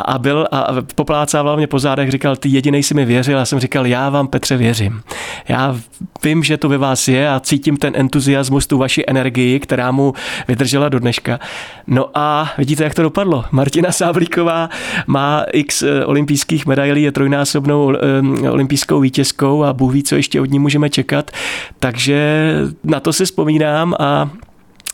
a 0.00 0.18
byl 0.18 0.48
a 0.52 0.66
poplácával 0.94 1.56
mě 1.56 1.66
po 1.66 1.78
zádech, 1.78 2.10
říkal, 2.10 2.36
ty 2.36 2.48
jediný 2.48 2.82
si 2.82 2.94
mi 2.94 3.04
věřil, 3.04 3.38
já 3.38 3.44
jsem 3.44 3.60
říkal, 3.60 3.86
já 3.86 4.10
vám 4.10 4.28
Petře 4.28 4.56
věřím. 4.56 5.02
Já 5.48 5.76
vím, 6.24 6.42
že 6.42 6.56
to 6.56 6.68
ve 6.68 6.78
vás 6.78 7.08
je 7.08 7.28
a 7.28 7.40
cítím 7.40 7.76
ten 7.76 7.92
entuziasmus, 7.96 8.66
tu 8.66 8.78
vaši 8.78 9.04
energii, 9.06 9.60
která 9.60 9.90
mu 9.90 10.12
vydržela 10.48 10.88
do 10.88 10.98
dneška. 10.98 11.40
No 11.86 12.06
a 12.14 12.52
vidíte, 12.58 12.84
jak 12.84 12.94
to 12.94 13.02
dopadlo. 13.02 13.44
Martina 13.50 13.92
Sáblíková 13.92 14.68
má 15.06 15.44
x 15.52 15.82
eh, 15.82 16.04
olympijských 16.04 16.66
medailí, 16.66 17.02
je 17.02 17.12
trojnásobnou 17.12 17.92
eh, 17.94 18.50
olympijskou 18.50 19.00
vítězkou 19.00 19.64
a 19.64 19.72
Bůh 19.72 19.92
ví, 19.92 20.02
co 20.02 20.16
ještě 20.16 20.40
od 20.40 20.50
ní 20.50 20.58
můžeme 20.58 20.90
čekat. 20.90 21.30
Takže 21.78 22.54
na 22.84 23.00
to 23.00 23.12
si 23.12 23.24
vzpomínám 23.24 23.94
a 23.98 24.30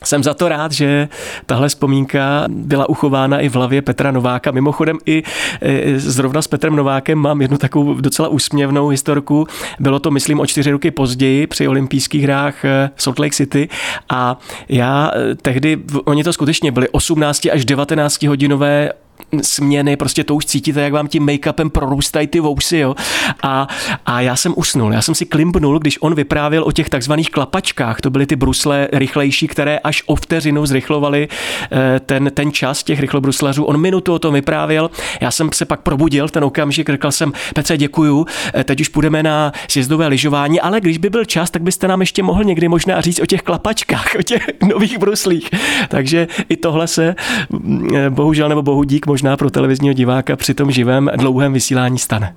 jsem 0.04 0.22
za 0.22 0.34
to 0.34 0.48
rád, 0.48 0.72
že 0.72 1.08
tahle 1.46 1.68
vzpomínka 1.68 2.44
byla 2.48 2.88
uchována 2.88 3.40
i 3.40 3.48
v 3.48 3.54
hlavě 3.54 3.82
Petra 3.82 4.10
Nováka. 4.10 4.50
Mimochodem 4.50 4.98
i 5.06 5.22
e, 5.60 5.98
zrovna 5.98 6.42
s 6.42 6.48
Petrem 6.48 6.76
Novákem 6.76 7.18
mám 7.18 7.42
jednu 7.42 7.58
takovou 7.58 7.94
docela 7.94 8.28
úsměvnou 8.28 8.88
historku. 8.88 9.46
Bylo 9.80 9.98
to, 9.98 10.10
myslím, 10.10 10.40
o 10.40 10.46
čtyři 10.46 10.70
roky 10.70 10.90
později 10.90 11.46
při 11.46 11.68
olympijských 11.68 12.22
hrách 12.22 12.64
e, 12.64 12.90
v 12.94 13.02
Salt 13.02 13.18
Lake 13.18 13.34
City 13.34 13.68
a 14.08 14.38
já 14.68 15.10
e, 15.14 15.34
tehdy, 15.34 15.78
oni 16.04 16.24
to 16.24 16.32
skutečně 16.32 16.72
byly 16.72 16.88
18 16.88 17.46
až 17.52 17.64
19 17.64 18.22
hodinové 18.22 18.92
směny, 19.42 19.96
prostě 19.96 20.24
to 20.24 20.34
už 20.34 20.46
cítíte, 20.46 20.80
jak 20.80 20.92
vám 20.92 21.08
tím 21.08 21.26
make-upem 21.26 21.70
prorůstají 21.70 22.26
ty 22.26 22.40
vousy, 22.40 22.78
jo. 22.78 22.94
A, 23.42 23.68
a 24.06 24.20
já 24.20 24.36
jsem 24.36 24.54
usnul, 24.56 24.92
já 24.92 25.02
jsem 25.02 25.14
si 25.14 25.26
klimpnul, 25.26 25.78
když 25.78 25.98
on 26.00 26.14
vyprávěl 26.14 26.64
o 26.64 26.72
těch 26.72 26.88
takzvaných 26.88 27.30
klapačkách, 27.30 28.00
to 28.00 28.10
byly 28.10 28.26
ty 28.26 28.36
brusle 28.36 28.88
rychlejší, 28.92 29.48
které 29.48 29.78
až 29.78 30.02
o 30.06 30.16
vteřinu 30.16 30.66
zrychlovaly 30.66 31.28
eh, 31.72 32.00
ten, 32.00 32.30
ten 32.34 32.52
čas 32.52 32.82
těch 32.82 33.00
rychlobruslařů. 33.00 33.64
On 33.64 33.80
minutu 33.80 34.14
o 34.14 34.18
tom 34.18 34.34
vyprávěl, 34.34 34.90
já 35.20 35.30
jsem 35.30 35.50
se 35.54 35.64
pak 35.64 35.80
probudil 35.80 36.28
ten 36.28 36.44
okamžik, 36.44 36.90
řekl 36.90 37.10
jsem, 37.10 37.32
Petře, 37.54 37.76
děkuju, 37.76 38.26
eh, 38.54 38.64
teď 38.64 38.80
už 38.80 38.88
půjdeme 38.88 39.22
na 39.22 39.52
sjezdové 39.68 40.06
lyžování, 40.06 40.60
ale 40.60 40.80
když 40.80 40.98
by 40.98 41.10
byl 41.10 41.24
čas, 41.24 41.50
tak 41.50 41.62
byste 41.62 41.88
nám 41.88 42.00
ještě 42.00 42.22
mohl 42.22 42.44
někdy 42.44 42.68
možná 42.68 43.00
říct 43.00 43.20
o 43.20 43.26
těch 43.26 43.42
klapačkách, 43.42 44.06
o 44.18 44.22
těch 44.22 44.46
nových 44.62 44.98
bruslích. 44.98 45.50
Takže 45.88 46.28
i 46.48 46.56
tohle 46.56 46.86
se, 46.86 47.14
mm, 47.50 47.88
eh, 47.94 48.10
bohužel 48.10 48.48
nebo 48.48 48.62
bohu 48.62 48.84
dík, 48.84 49.05
možná 49.06 49.36
pro 49.36 49.50
televizního 49.50 49.92
diváka 49.92 50.36
při 50.36 50.54
tom 50.54 50.70
živém 50.70 51.10
dlouhém 51.16 51.52
vysílání 51.52 51.98
stane. 51.98 52.36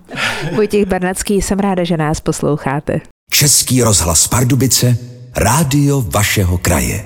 Vojtěch 0.55 0.85
Bernacký, 0.85 1.41
jsem 1.41 1.59
ráda, 1.59 1.83
že 1.83 1.97
nás 1.97 2.19
posloucháte. 2.19 3.01
Český 3.31 3.83
rozhlas 3.83 4.27
Pardubice, 4.27 4.97
rádio 5.35 6.01
vašeho 6.01 6.57
kraje. 6.57 7.05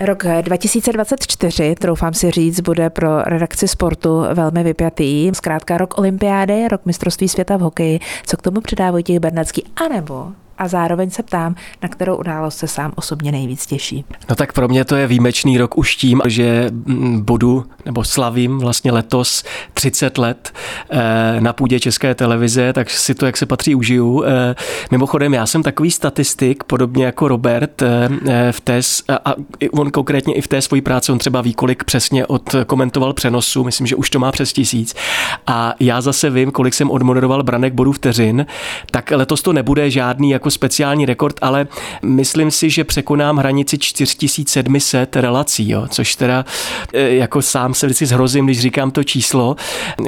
Rok 0.00 0.24
2024, 0.42 1.74
troufám 1.74 2.14
si 2.14 2.30
říct, 2.30 2.60
bude 2.60 2.90
pro 2.90 3.22
redakci 3.22 3.68
sportu 3.68 4.24
velmi 4.34 4.62
vypjatý. 4.62 5.30
Zkrátka 5.32 5.78
rok 5.78 5.98
olympiády, 5.98 6.68
rok 6.68 6.80
mistrovství 6.86 7.28
světa 7.28 7.56
v 7.56 7.60
hokeji. 7.60 8.00
Co 8.26 8.36
k 8.36 8.42
tomu 8.42 8.60
přidá 8.60 8.90
Vojtěch 8.90 9.18
Bernacký? 9.18 9.64
A 9.76 9.88
nebo 9.88 10.32
a 10.58 10.68
zároveň 10.68 11.10
se 11.10 11.22
ptám, 11.22 11.54
na 11.82 11.88
kterou 11.88 12.16
událost 12.16 12.56
se 12.56 12.68
sám 12.68 12.92
osobně 12.94 13.32
nejvíc 13.32 13.66
těší. 13.66 14.04
No 14.28 14.36
tak 14.36 14.52
pro 14.52 14.68
mě 14.68 14.84
to 14.84 14.96
je 14.96 15.06
výjimečný 15.06 15.58
rok 15.58 15.78
už 15.78 15.96
tím, 15.96 16.20
že 16.26 16.70
mm, 16.70 17.20
budu 17.24 17.64
nebo 17.86 18.04
slavím 18.04 18.58
vlastně 18.58 18.92
letos 18.92 19.44
30 19.74 20.18
let 20.18 20.52
eh, 20.90 21.40
na 21.40 21.52
půdě 21.52 21.80
České 21.80 22.14
televize, 22.14 22.72
tak 22.72 22.90
si 22.90 23.14
to, 23.14 23.26
jak 23.26 23.36
se 23.36 23.46
patří, 23.46 23.74
užiju. 23.74 24.24
Eh, 24.26 24.54
mimochodem, 24.90 25.34
já 25.34 25.46
jsem 25.46 25.62
takový 25.62 25.90
statistik, 25.90 26.64
podobně 26.64 27.04
jako 27.04 27.28
Robert, 27.28 27.82
eh, 27.82 28.08
v 28.52 28.60
té, 28.60 28.80
a 29.24 29.34
on 29.72 29.90
konkrétně 29.90 30.34
i 30.34 30.40
v 30.40 30.48
té 30.48 30.62
svojí 30.62 30.82
práci, 30.82 31.12
on 31.12 31.18
třeba 31.18 31.40
ví, 31.40 31.54
kolik 31.54 31.84
přesně 31.84 32.26
odkomentoval 32.26 33.12
přenosu, 33.12 33.64
myslím, 33.64 33.86
že 33.86 33.96
už 33.96 34.10
to 34.10 34.18
má 34.18 34.32
přes 34.32 34.52
tisíc. 34.52 34.94
A 35.46 35.74
já 35.80 36.00
zase 36.00 36.30
vím, 36.30 36.50
kolik 36.50 36.74
jsem 36.74 36.90
odmoderoval 36.90 37.42
branek 37.42 37.74
bodů 37.74 37.92
vteřin, 37.92 38.46
tak 38.90 39.10
letos 39.10 39.42
to 39.42 39.52
nebude 39.52 39.90
žádný 39.90 40.30
jako 40.42 40.50
speciální 40.50 41.06
rekord, 41.06 41.36
ale 41.42 41.66
myslím 42.02 42.50
si, 42.50 42.70
že 42.70 42.84
překonám 42.84 43.36
hranici 43.36 43.78
4700 43.78 45.16
relací, 45.16 45.70
jo, 45.70 45.86
což 45.88 46.16
teda 46.16 46.44
jako 46.92 47.42
sám 47.42 47.74
se 47.74 47.86
vždycky 47.86 48.06
zhrozím, 48.06 48.46
když 48.46 48.60
říkám 48.60 48.90
to 48.90 49.04
číslo. 49.04 49.56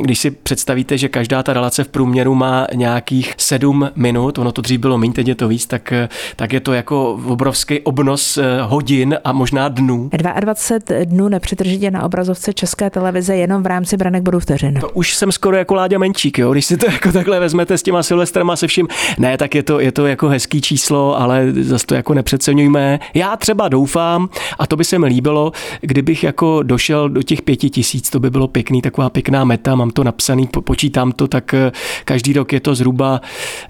Když 0.00 0.18
si 0.18 0.30
představíte, 0.30 0.98
že 0.98 1.08
každá 1.08 1.42
ta 1.42 1.52
relace 1.52 1.84
v 1.84 1.88
průměru 1.88 2.34
má 2.34 2.66
nějakých 2.74 3.34
7 3.38 3.90
minut, 3.96 4.38
ono 4.38 4.52
to 4.52 4.62
dřív 4.62 4.80
bylo 4.80 4.98
méně, 4.98 5.12
teď 5.12 5.28
je 5.28 5.34
to 5.34 5.48
víc, 5.48 5.66
tak, 5.66 5.92
tak 6.36 6.52
je 6.52 6.60
to 6.60 6.72
jako 6.72 7.20
obrovský 7.24 7.80
obnos 7.80 8.38
eh, 8.38 8.42
hodin 8.62 9.16
a 9.24 9.32
možná 9.32 9.68
dnů. 9.68 10.10
22 10.12 11.04
dnů 11.04 11.28
nepřetržitě 11.28 11.90
na 11.90 12.02
obrazovce 12.02 12.52
České 12.52 12.90
televize 12.90 13.36
jenom 13.36 13.62
v 13.62 13.66
rámci 13.66 13.96
branek 13.96 14.22
budou 14.22 14.38
vteřin. 14.38 14.80
To 14.80 14.90
už 14.90 15.14
jsem 15.14 15.32
skoro 15.32 15.56
jako 15.56 15.74
Láďa 15.74 15.98
Menčík, 15.98 16.38
jo? 16.38 16.52
když 16.52 16.66
si 16.66 16.76
to 16.76 16.86
jako 16.92 17.12
takhle 17.12 17.40
vezmete 17.40 17.78
s 17.78 17.82
těma 17.82 18.02
Silvestrama 18.02 18.56
se 18.56 18.66
vším. 18.66 18.88
Ne, 19.18 19.38
tak 19.38 19.54
je 19.54 19.62
to, 19.62 19.80
je 19.80 19.92
to 19.92 20.06
jako 20.06 20.23
jako 20.24 20.32
hezký 20.32 20.60
číslo, 20.60 21.20
ale 21.20 21.52
zase 21.52 21.86
to 21.86 21.94
jako 21.94 22.14
nepřeceňujme. 22.14 23.00
Já 23.14 23.36
třeba 23.36 23.68
doufám, 23.68 24.28
a 24.58 24.66
to 24.66 24.76
by 24.76 24.84
se 24.84 24.98
mi 24.98 25.06
líbilo, 25.06 25.52
kdybych 25.80 26.24
jako 26.24 26.62
došel 26.62 27.08
do 27.08 27.22
těch 27.22 27.42
pěti 27.42 27.70
tisíc, 27.70 28.10
to 28.10 28.20
by 28.20 28.30
bylo 28.30 28.48
pěkný, 28.48 28.82
taková 28.82 29.10
pěkná 29.10 29.44
meta, 29.44 29.74
mám 29.74 29.90
to 29.90 30.04
napsaný, 30.04 30.46
počítám 30.46 31.12
to, 31.12 31.28
tak 31.28 31.54
eh, 31.54 31.72
každý 32.04 32.32
rok 32.32 32.52
je 32.52 32.60
to 32.60 32.74
zhruba 32.74 33.20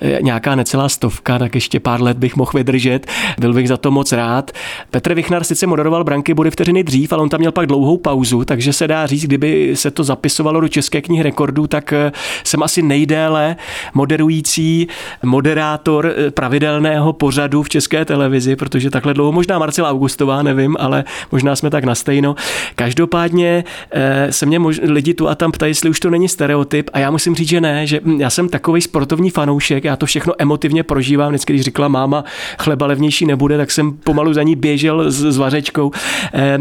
eh, 0.01 0.19
nějaká 0.23 0.55
necelá 0.55 0.89
stovka, 0.89 1.39
tak 1.39 1.55
ještě 1.55 1.81
pár 1.81 2.03
let 2.03 2.19
bych 2.19 2.37
mohl 2.37 2.51
vydržet. 2.55 3.07
Byl 3.39 3.53
bych 3.53 3.69
za 3.69 3.77
to 3.77 3.91
moc 3.91 4.13
rád. 4.13 4.51
Petr 4.91 5.15
Vichnar 5.15 5.45
sice 5.45 5.67
moderoval 5.67 6.05
branky 6.05 6.35
body 6.35 6.51
vteřiny 6.51 6.85
dřív, 6.85 7.13
ale 7.13 7.23
on 7.23 7.29
tam 7.29 7.41
měl 7.41 7.53
pak 7.53 7.67
dlouhou 7.67 7.97
pauzu, 7.97 8.45
takže 8.45 8.73
se 8.73 8.89
dá 8.89 9.07
říct, 9.07 9.25
kdyby 9.25 9.77
se 9.77 9.91
to 9.91 10.05
zapisovalo 10.05 10.61
do 10.61 10.69
České 10.69 11.03
knihy 11.03 11.23
rekordů, 11.23 11.67
tak 11.67 11.93
eh, 11.93 12.13
jsem 12.45 12.63
asi 12.63 12.83
nejdéle 12.83 13.57
moderující 13.95 14.89
moderátor 15.23 16.15
pravidelného 16.45 17.13
pořadu 17.13 17.63
v 17.63 17.69
české 17.69 18.05
televizi, 18.05 18.57
protože 18.57 18.91
takhle 18.91 19.15
dlouho, 19.15 19.33
možná 19.33 19.59
Marcela 19.59 19.91
Augustová, 19.91 20.43
nevím, 20.43 20.77
ale 20.81 21.05
možná 21.33 21.57
jsme 21.57 21.71
tak 21.71 21.85
na 21.85 21.95
stejno. 21.95 22.35
Každopádně 22.75 23.65
eh, 23.91 24.33
se 24.33 24.47
mě 24.47 24.59
mož, 24.59 24.81
lidi 24.83 25.15
tu 25.15 25.29
a 25.29 25.35
tam 25.35 25.53
ptají, 25.53 25.71
jestli 25.71 25.91
už 25.91 26.01
to 26.01 26.11
není 26.11 26.29
stereotyp 26.29 26.91
a 26.93 26.99
já 26.99 27.11
musím 27.11 27.35
říct, 27.35 27.49
že 27.49 27.61
ne, 27.61 27.87
že 27.87 28.01
hm, 28.05 28.21
já 28.21 28.31
jsem 28.31 28.49
takový 28.49 28.81
sportovní 28.81 29.31
fanoušek, 29.31 29.85
já 29.85 29.97
to 29.97 30.07
všechno 30.07 30.33
emotivně 30.39 30.83
prožívám, 30.83 31.29
vždycky, 31.29 31.53
když 31.53 31.65
říkala 31.65 31.89
máma, 31.89 32.25
chleba 32.59 32.87
levnější 32.87 33.27
nebude, 33.27 33.57
tak 33.57 33.71
jsem 33.71 33.93
pomalu 33.93 34.33
za 34.33 34.43
ní 34.43 34.57
běžel 34.57 35.11
s, 35.11 35.33
s 35.33 35.37
vařečkou. 35.37 35.91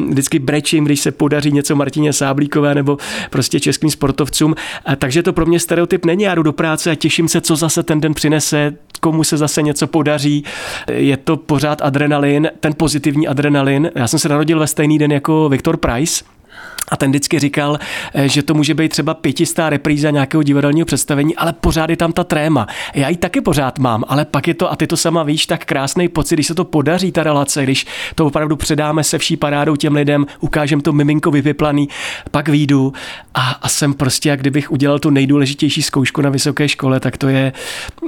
Vždycky 0.10 0.40
brečím, 0.40 0.86
když 0.86 1.00
se 1.00 1.12
podaří 1.12 1.52
něco 1.52 1.76
Martině 1.76 2.14
Sáblíkové 2.14 2.76
nebo 2.76 2.98
prostě 3.30 3.60
českým 3.60 3.90
sportovcům. 3.90 4.56
Takže 4.98 5.24
to 5.24 5.34
pro 5.34 5.46
mě 5.46 5.60
stereotyp 5.60 6.06
není. 6.06 6.24
Já 6.24 6.36
jdu 6.36 6.44
do 6.44 6.54
práce 6.54 6.92
a 6.92 6.96
těším 6.96 7.28
se, 7.28 7.42
co 7.42 7.56
zase 7.56 7.84
ten 7.84 8.02
den 8.02 8.14
přinese, 8.14 8.74
komu 9.04 9.24
se 9.24 9.38
zase 9.38 9.62
něco 9.62 9.73
podaří. 9.88 10.44
Je 10.92 11.18
to 11.18 11.38
pořád 11.38 11.82
adrenalin, 11.82 12.50
ten 12.60 12.74
pozitivní 12.78 13.28
adrenalin. 13.28 13.92
Já 13.96 14.08
jsem 14.08 14.20
se 14.20 14.30
narodil 14.30 14.60
ve 14.60 14.68
stejný 14.68 15.00
den 15.00 15.12
jako 15.12 15.50
Viktor 15.50 15.78
Price, 15.78 16.24
a 16.92 16.98
ten 16.98 17.10
vždycky 17.10 17.40
říkal, 17.40 17.80
eh, 18.14 18.30
že 18.30 18.44
to 18.44 18.54
může 18.54 18.74
být 18.74 18.90
třeba 18.90 19.14
pětistá 19.14 19.70
repríza 19.70 20.10
nějakého 20.10 20.44
divadelního 20.44 20.86
představení, 20.86 21.36
ale 21.36 21.54
pořád 21.54 21.90
je 21.90 21.98
tam 21.98 22.12
ta 22.12 22.24
tréma. 22.24 22.68
Já 22.94 23.10
ji 23.10 23.18
taky 23.18 23.42
pořád 23.42 23.80
mám, 23.80 24.04
ale 24.08 24.26
pak 24.26 24.48
je 24.48 24.54
to, 24.54 24.72
a 24.72 24.76
ty 24.76 24.88
to 24.88 24.98
sama 24.98 25.24
víš, 25.24 25.46
tak 25.46 25.66
krásný 25.66 26.10
pocit, 26.10 26.36
když 26.36 26.48
se 26.48 26.56
to 26.56 26.66
podaří, 26.66 27.12
ta 27.12 27.24
relace, 27.24 27.64
když 27.64 27.86
to 28.16 28.26
opravdu 28.26 28.56
předáme 28.56 29.04
se 29.04 29.18
vší 29.18 29.38
parádou 29.38 29.76
těm 29.76 29.96
lidem, 29.96 30.26
ukážem 30.40 30.82
to 30.82 30.94
miminko 30.94 31.32
vypiplaný, 31.32 31.90
pak 32.32 32.50
výjdu 32.50 32.94
a, 33.34 33.50
a 33.62 33.70
jsem 33.70 33.94
prostě, 33.94 34.30
jak 34.30 34.40
kdybych 34.40 34.72
udělal 34.72 35.00
tu 35.00 35.10
nejdůležitější 35.10 35.82
zkoušku 35.82 36.22
na 36.22 36.30
vysoké 36.30 36.70
škole, 36.70 37.00
tak 37.00 37.18
to 37.18 37.28
je, 37.28 37.54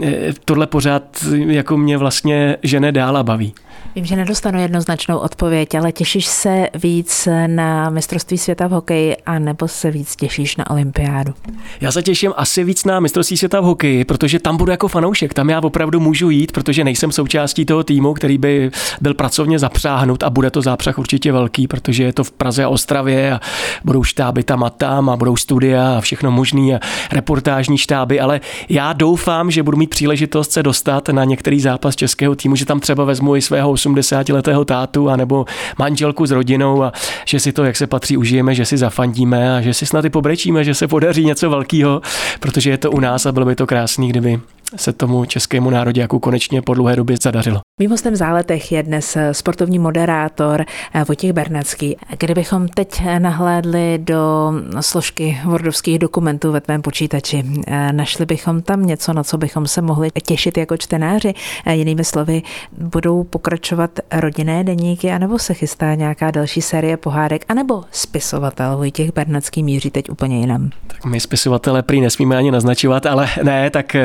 eh, 0.03 0.33
tohle 0.45 0.67
pořád 0.67 1.03
jako 1.47 1.77
mě 1.77 1.97
vlastně 1.97 2.57
žene 2.63 2.91
dál 2.91 3.17
a 3.17 3.23
baví. 3.23 3.53
Vím, 3.95 4.05
že 4.05 4.15
nedostanu 4.15 4.59
jednoznačnou 4.61 5.17
odpověď, 5.17 5.75
ale 5.75 5.91
těšíš 5.91 6.25
se 6.25 6.67
víc 6.73 7.27
na 7.47 7.89
mistrovství 7.89 8.37
světa 8.37 8.67
v 8.67 8.71
hokeji 8.71 9.15
a 9.25 9.39
nebo 9.39 9.67
se 9.67 9.91
víc 9.91 10.15
těšíš 10.15 10.57
na 10.57 10.69
olympiádu? 10.69 11.33
Já 11.81 11.91
se 11.91 12.03
těším 12.03 12.33
asi 12.37 12.63
víc 12.63 12.85
na 12.85 12.99
mistrovství 12.99 13.37
světa 13.37 13.59
v 13.59 13.63
hokeji, 13.63 14.05
protože 14.05 14.39
tam 14.39 14.57
budu 14.57 14.71
jako 14.71 14.87
fanoušek, 14.87 15.33
tam 15.33 15.49
já 15.49 15.59
opravdu 15.59 15.99
můžu 15.99 16.29
jít, 16.29 16.51
protože 16.51 16.83
nejsem 16.83 17.11
součástí 17.11 17.65
toho 17.65 17.83
týmu, 17.83 18.13
který 18.13 18.37
by 18.37 18.71
byl 19.01 19.13
pracovně 19.13 19.59
zapřáhnut 19.59 20.23
a 20.23 20.29
bude 20.29 20.51
to 20.51 20.61
zápřah 20.61 20.99
určitě 20.99 21.31
velký, 21.31 21.67
protože 21.67 22.03
je 22.03 22.13
to 22.13 22.23
v 22.23 22.31
Praze 22.31 22.63
a 22.63 22.69
Ostravě 22.69 23.33
a 23.33 23.39
budou 23.83 24.03
štáby 24.03 24.43
tam 24.43 24.63
a 24.63 24.69
tam 24.69 25.09
a 25.09 25.17
budou 25.17 25.37
studia 25.37 25.97
a 25.97 26.01
všechno 26.01 26.31
možný 26.31 26.75
a 26.75 26.79
reportážní 27.11 27.77
štáby, 27.77 28.19
ale 28.19 28.41
já 28.69 28.93
doufám, 28.93 29.51
že 29.51 29.63
budu 29.63 29.77
mít 29.77 29.89
příležitost 29.89 30.51
se 30.51 30.63
dostat 30.63 31.09
na 31.09 31.23
některý 31.23 31.59
zápas 31.59 31.95
českého 31.95 32.35
týmu, 32.35 32.55
že 32.55 32.65
tam 32.65 32.79
třeba 32.79 33.03
vezmu 33.03 33.35
i 33.35 33.41
svého 33.41 33.71
80-letého 33.85 34.65
tátu 34.65 35.09
a 35.09 35.15
nebo 35.15 35.45
manželku 35.79 36.25
s 36.25 36.31
rodinou 36.31 36.83
a 36.83 36.91
že 37.25 37.39
si 37.39 37.51
to, 37.51 37.63
jak 37.63 37.77
se 37.77 37.87
patří, 37.87 38.17
užijeme, 38.17 38.55
že 38.55 38.65
si 38.65 38.77
zafandíme 38.77 39.57
a 39.57 39.61
že 39.61 39.73
si 39.73 39.85
snad 39.85 40.05
i 40.05 40.09
pobrečíme, 40.09 40.63
že 40.63 40.73
se 40.73 40.87
podaří 40.87 41.25
něco 41.25 41.49
velkého, 41.49 42.01
protože 42.39 42.69
je 42.69 42.77
to 42.77 42.91
u 42.91 42.99
nás 42.99 43.25
a 43.25 43.31
bylo 43.31 43.45
by 43.45 43.55
to 43.55 43.67
krásný, 43.67 44.09
kdyby 44.09 44.39
se 44.75 44.93
tomu 44.93 45.25
českému 45.25 45.69
národě 45.69 46.01
jako 46.01 46.19
konečně 46.19 46.61
po 46.61 46.73
dlouhé 46.73 46.95
době 46.95 47.17
zadařilo. 47.21 47.61
Mým 47.81 47.91
hostem 47.91 48.13
v 48.13 48.15
záletech 48.15 48.71
je 48.71 48.83
dnes 48.83 49.17
sportovní 49.31 49.79
moderátor 49.79 50.65
eh, 50.93 51.03
Vojtěch 51.03 51.33
Bernacký. 51.33 51.97
Kdybychom 52.19 52.67
teď 52.67 53.01
nahlédli 53.19 53.99
do 54.03 54.53
složky 54.81 55.39
wordovských 55.45 55.99
dokumentů 55.99 56.51
ve 56.51 56.61
tvém 56.61 56.81
počítači, 56.81 57.43
eh, 57.67 57.93
našli 57.93 58.25
bychom 58.25 58.61
tam 58.61 58.85
něco, 58.85 59.13
na 59.13 59.23
co 59.23 59.37
bychom 59.37 59.67
se 59.67 59.81
mohli 59.81 60.09
těšit 60.25 60.57
jako 60.57 60.77
čtenáři. 60.77 61.33
Eh, 61.65 61.75
jinými 61.75 62.03
slovy, 62.03 62.41
budou 62.77 63.23
pokračovat 63.23 63.99
rodinné 64.11 64.63
deníky, 64.63 65.11
anebo 65.11 65.39
se 65.39 65.53
chystá 65.53 65.95
nějaká 65.95 66.31
další 66.31 66.61
série 66.61 66.97
pohádek, 66.97 67.45
anebo 67.49 67.83
spisovatel 67.91 68.77
Vojtěch 68.77 69.13
Bernacký 69.13 69.63
míří 69.63 69.91
teď 69.91 70.09
úplně 70.09 70.39
jinam. 70.39 70.69
Tak 70.87 71.05
my 71.05 71.19
spisovatele 71.19 71.83
prý 71.83 72.01
nesmíme 72.01 72.37
ani 72.37 72.51
naznačovat, 72.51 73.05
ale 73.05 73.27
ne, 73.43 73.69
tak 73.69 73.95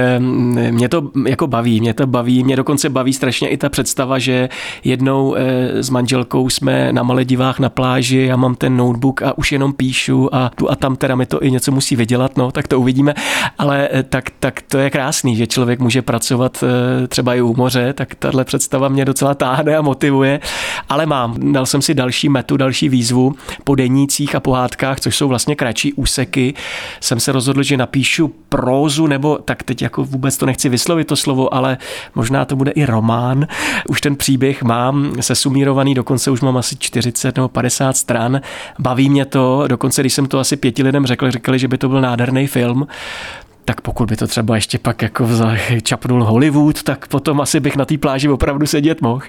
mě 0.71 0.89
to 0.89 1.11
jako 1.27 1.47
baví, 1.47 1.81
mě 1.81 1.95
to 1.95 2.07
baví, 2.07 2.45
mě 2.45 2.57
dokonce 2.57 2.89
baví 2.89 3.13
strašně 3.13 3.49
i 3.49 3.57
ta 3.57 3.69
představa, 3.69 4.19
že 4.19 4.49
jednou 4.85 5.35
eh, 5.35 5.83
s 5.83 5.91
manželkou 5.91 6.49
jsme 6.49 6.93
na 6.93 7.03
Maledivách 7.03 7.59
na 7.59 7.69
pláži, 7.69 8.27
já 8.29 8.37
mám 8.37 8.55
ten 8.55 8.77
notebook 8.77 9.23
a 9.23 9.39
už 9.39 9.53
jenom 9.53 9.73
píšu 9.73 10.35
a 10.35 10.51
tu 10.57 10.71
a 10.71 10.77
tam 10.77 10.97
teda 10.97 11.15
mi 11.17 11.27
to 11.27 11.43
i 11.43 11.51
něco 11.51 11.73
musí 11.73 11.97
vydělat, 11.97 12.37
no, 12.37 12.53
tak 12.53 12.69
to 12.69 12.81
uvidíme, 12.81 13.15
ale 13.59 13.89
eh, 13.93 14.03
tak, 14.03 14.31
tak 14.41 14.63
to 14.63 14.79
je 14.79 14.91
krásný, 14.91 15.37
že 15.37 15.47
člověk 15.47 15.81
může 15.81 16.03
pracovat 16.03 16.65
eh, 16.65 17.07
třeba 17.07 17.35
i 17.35 17.41
u 17.41 17.55
moře, 17.57 17.93
tak 17.93 18.15
tahle 18.15 18.45
představa 18.45 18.89
mě 18.89 19.05
docela 19.05 19.35
táhne 19.35 19.77
a 19.77 19.83
motivuje, 19.83 20.41
ale 20.89 21.07
mám, 21.07 21.53
dal 21.53 21.67
jsem 21.67 21.83
si 21.83 21.95
další 21.95 22.29
metu, 22.29 22.57
další 22.57 22.89
výzvu. 22.89 23.35
Po 23.65 23.75
denících 23.75 24.35
a 24.35 24.41
pohádkách, 24.41 25.01
což 25.01 25.17
jsou 25.17 25.29
vlastně 25.29 25.57
kratší 25.57 25.93
úseky, 25.93 26.55
jsem 27.01 27.21
se 27.21 27.33
rozhodl, 27.33 27.63
že 27.63 27.77
napíšu 27.77 28.35
prózu 28.49 29.07
nebo 29.07 29.39
tak 29.39 29.63
teď 29.63 29.83
jako 29.83 30.05
vůbec 30.05 30.40
to 30.41 30.47
nechci 30.47 30.69
vyslovit 30.69 31.07
to 31.07 31.17
slovo, 31.17 31.55
ale 31.55 31.79
možná 32.15 32.45
to 32.45 32.57
bude 32.57 32.71
i 32.71 32.85
román. 32.85 33.47
Už 33.89 34.01
ten 34.01 34.17
příběh 34.17 34.63
mám 34.63 35.13
sesumírovaný, 35.21 35.95
dokonce 35.95 36.31
už 36.31 36.41
mám 36.41 36.57
asi 36.57 36.77
40 36.79 37.37
nebo 37.37 37.49
50 37.49 37.97
stran. 37.97 38.41
Baví 38.79 39.11
mě 39.11 39.25
to, 39.25 39.65
dokonce 39.67 40.03
když 40.03 40.15
jsem 40.15 40.27
to 40.27 40.39
asi 40.39 40.57
pěti 40.57 40.83
lidem 40.83 41.07
řekl, 41.07 41.31
řekli, 41.31 41.59
že 41.59 41.69
by 41.69 41.79
to 41.79 41.89
byl 41.89 42.01
nádherný 42.01 42.47
film 42.47 42.87
tak 43.65 43.81
pokud 43.81 44.09
by 44.09 44.17
to 44.17 44.27
třeba 44.27 44.55
ještě 44.55 44.79
pak 44.79 45.03
jako 45.03 45.29
čapnul 45.83 46.25
Hollywood, 46.25 46.83
tak 46.83 47.07
potom 47.07 47.41
asi 47.41 47.61
bych 47.61 47.77
na 47.77 47.85
té 47.85 47.99
pláži 47.99 48.29
opravdu 48.29 48.67
sedět 48.67 49.01
mohl. 49.01 49.23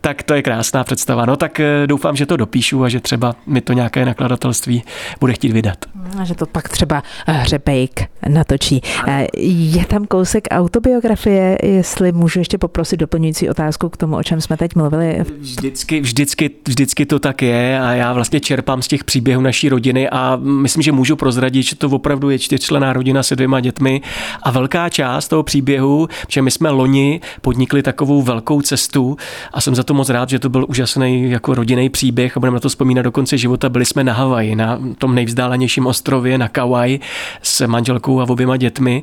Tak 0.00 0.22
to 0.22 0.34
je 0.34 0.42
krásná 0.42 0.84
představa. 0.84 1.26
No 1.26 1.36
tak 1.36 1.60
eh, 1.60 1.86
doufám, 1.86 2.16
že 2.16 2.26
to 2.26 2.36
dopíšu 2.36 2.84
a 2.84 2.88
že 2.88 3.00
třeba 3.00 3.34
mi 3.46 3.60
to 3.60 3.72
nějaké 3.72 4.04
nakladatelství 4.04 4.82
bude 5.20 5.32
chtít 5.32 5.52
vydat. 5.52 5.78
A 6.18 6.24
že 6.24 6.34
to 6.34 6.46
pak 6.46 6.68
třeba 6.68 7.02
Hřebejk 7.26 8.00
natočí. 8.28 8.80
Eh, 9.06 9.26
je 9.38 9.84
tam 9.84 10.06
kousek 10.06 10.48
autobiografie, 10.50 11.58
jestli 11.62 12.12
můžu 12.12 12.38
ještě 12.38 12.58
poprosit 12.58 12.96
doplňující 12.96 13.48
otázku 13.48 13.88
k 13.88 13.96
tomu, 13.96 14.16
o 14.16 14.22
čem 14.22 14.40
jsme 14.40 14.56
teď 14.56 14.74
mluvili. 14.74 15.24
Vždycky, 15.38 16.00
vždycky, 16.00 16.50
vždycky 16.68 17.06
to 17.06 17.18
tak 17.18 17.42
je 17.42 17.80
a 17.80 17.92
já 17.92 18.12
vlastně 18.12 18.40
čerpám 18.40 18.82
z 18.82 18.88
těch 18.88 19.04
příběhů 19.04 19.42
naší 19.42 19.68
rodiny 19.68 20.08
a 20.08 20.36
myslím, 20.36 20.82
že 20.82 20.92
můžu 20.92 21.16
prozradit, 21.16 21.62
že 21.62 21.76
to 21.76 21.88
opravdu 21.88 22.30
je 22.30 22.38
čtyřčlená 22.38 22.92
rodina 22.92 23.22
se 23.22 23.36
dvěma 23.36 23.60
dětmi 23.60 23.67
dětmi 23.68 24.00
a 24.42 24.50
velká 24.50 24.88
část 24.88 25.28
toho 25.28 25.42
příběhu, 25.42 26.08
že 26.28 26.42
my 26.42 26.50
jsme 26.50 26.70
loni 26.70 27.20
podnikli 27.40 27.82
takovou 27.82 28.22
velkou 28.22 28.62
cestu 28.62 29.16
a 29.52 29.60
jsem 29.60 29.74
za 29.74 29.82
to 29.82 29.94
moc 29.94 30.08
rád, 30.08 30.28
že 30.28 30.38
to 30.38 30.48
byl 30.48 30.66
úžasný 30.68 31.30
jako 31.30 31.54
rodinný 31.54 31.88
příběh 31.88 32.36
a 32.36 32.40
budeme 32.40 32.54
na 32.54 32.60
to 32.60 32.68
vzpomínat 32.68 33.02
do 33.02 33.12
konce 33.12 33.38
života. 33.38 33.68
Byli 33.68 33.84
jsme 33.84 34.04
na 34.04 34.12
Havaji, 34.12 34.56
na 34.56 34.78
tom 34.98 35.14
nejvzdálenějším 35.14 35.86
ostrově, 35.86 36.38
na 36.38 36.48
Kauai 36.48 37.00
s 37.42 37.66
manželkou 37.66 38.20
a 38.20 38.28
oběma 38.28 38.56
dětmi 38.56 39.02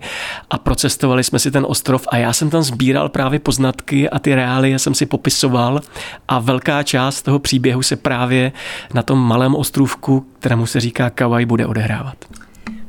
a 0.49 0.57
procestovali 0.57 1.23
jsme 1.23 1.39
si 1.39 1.51
ten 1.51 1.65
ostrov 1.67 2.07
a 2.09 2.17
já 2.17 2.33
jsem 2.33 2.49
tam 2.49 2.63
sbíral 2.63 3.09
právě 3.09 3.39
poznatky 3.39 4.09
a 4.09 4.19
ty 4.19 4.35
reálie 4.35 4.79
jsem 4.79 4.93
si 4.93 5.05
popisoval 5.05 5.81
a 6.27 6.39
velká 6.39 6.83
část 6.83 7.21
toho 7.21 7.39
příběhu 7.39 7.83
se 7.83 7.95
právě 7.95 8.51
na 8.93 9.03
tom 9.03 9.19
malém 9.19 9.55
ostrovku, 9.55 10.25
kterému 10.39 10.65
se 10.65 10.79
říká 10.79 11.09
Kauai, 11.09 11.45
bude 11.45 11.65
odehrávat. 11.65 12.44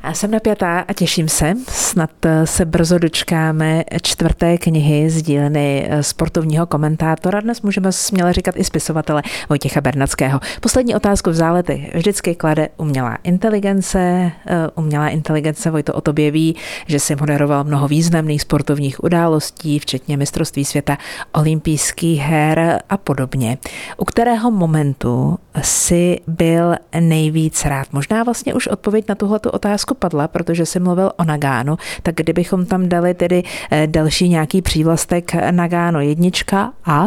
Já 0.07 0.13
jsem 0.13 0.31
napjatá 0.31 0.79
a 0.79 0.93
těším 0.93 1.29
se. 1.29 1.53
Snad 1.69 2.09
eh, 2.25 2.47
se 2.47 2.65
brzo 2.65 2.97
dočkáme 2.97 3.83
čtvrté 4.01 4.57
knihy 4.57 5.09
z 5.09 5.21
dílny 5.21 5.87
eh, 5.89 6.03
sportovního 6.03 6.65
komentátora. 6.65 7.39
Dnes 7.39 7.61
můžeme 7.61 7.91
směle 7.91 8.33
říkat 8.33 8.55
i 8.57 8.63
spisovatele 8.63 9.21
Vojtěcha 9.49 9.81
Bernackého. 9.81 10.39
Poslední 10.61 10.95
otázku 10.95 11.29
v 11.29 11.33
zálety 11.33 11.91
vždycky 11.95 12.35
klade 12.35 12.69
umělá 12.77 13.17
inteligence. 13.23 13.99
Eh, 13.99 14.31
umělá 14.75 15.09
inteligence 15.09 15.71
Vojto 15.71 15.93
o 15.93 16.01
tobě 16.01 16.31
ví, 16.31 16.55
že 16.85 16.99
si 16.99 17.15
moderoval 17.15 17.63
mnoho 17.63 17.87
významných 17.87 18.41
sportovních 18.41 19.03
událostí, 19.03 19.79
včetně 19.79 20.17
mistrovství 20.17 20.65
světa, 20.65 20.97
olympijských 21.33 22.19
her 22.21 22.81
a 22.89 22.97
podobně. 22.97 23.57
U 23.97 24.05
kterého 24.05 24.51
momentu 24.51 25.39
si 25.61 26.19
byl 26.27 26.75
nejvíc 26.99 27.65
rád? 27.65 27.87
Možná 27.91 28.23
vlastně 28.23 28.53
už 28.53 28.67
odpověď 28.67 29.05
na 29.09 29.15
tuhletu 29.15 29.49
otázku 29.49 29.96
padla, 29.99 30.27
protože 30.27 30.65
si 30.65 30.79
mluvil 30.79 31.11
o 31.17 31.23
Nagánu, 31.23 31.77
tak 32.03 32.15
kdybychom 32.15 32.65
tam 32.65 32.89
dali 32.89 33.13
tedy 33.13 33.43
eh, 33.71 33.87
další 33.87 34.29
nějaký 34.29 34.61
přívlastek 34.61 35.35
Nagáno 35.51 36.01
jednička 36.01 36.73
a? 36.85 37.05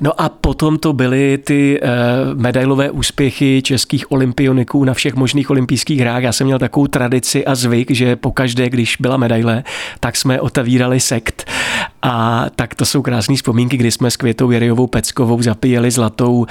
No 0.00 0.20
a 0.20 0.28
potom 0.28 0.78
to 0.78 0.92
byly 0.92 1.38
ty 1.38 1.80
eh, 1.82 1.88
medailové 2.34 2.90
úspěchy 2.90 3.62
českých 3.62 4.12
olympioniků 4.12 4.84
na 4.84 4.94
všech 4.94 5.14
možných 5.14 5.50
olympijských 5.50 6.00
hrách. 6.00 6.22
Já 6.22 6.32
jsem 6.32 6.46
měl 6.46 6.58
takovou 6.58 6.86
tradici 6.86 7.46
a 7.46 7.54
zvyk, 7.54 7.90
že 7.90 8.16
pokaždé, 8.16 8.70
když 8.70 8.96
byla 9.00 9.16
medaile, 9.16 9.64
tak 10.00 10.16
jsme 10.16 10.40
otevírali 10.40 11.00
sekt. 11.00 11.50
A 12.02 12.46
tak 12.56 12.74
to 12.74 12.84
jsou 12.84 13.02
krásné 13.02 13.36
vzpomínky, 13.36 13.76
kdy 13.76 13.90
jsme 13.90 14.10
s 14.10 14.16
Květou 14.16 14.50
Jerejovou 14.50 14.86
Peckovou 14.86 15.42
zapíjeli 15.42 15.90
zlatou, 15.90 16.46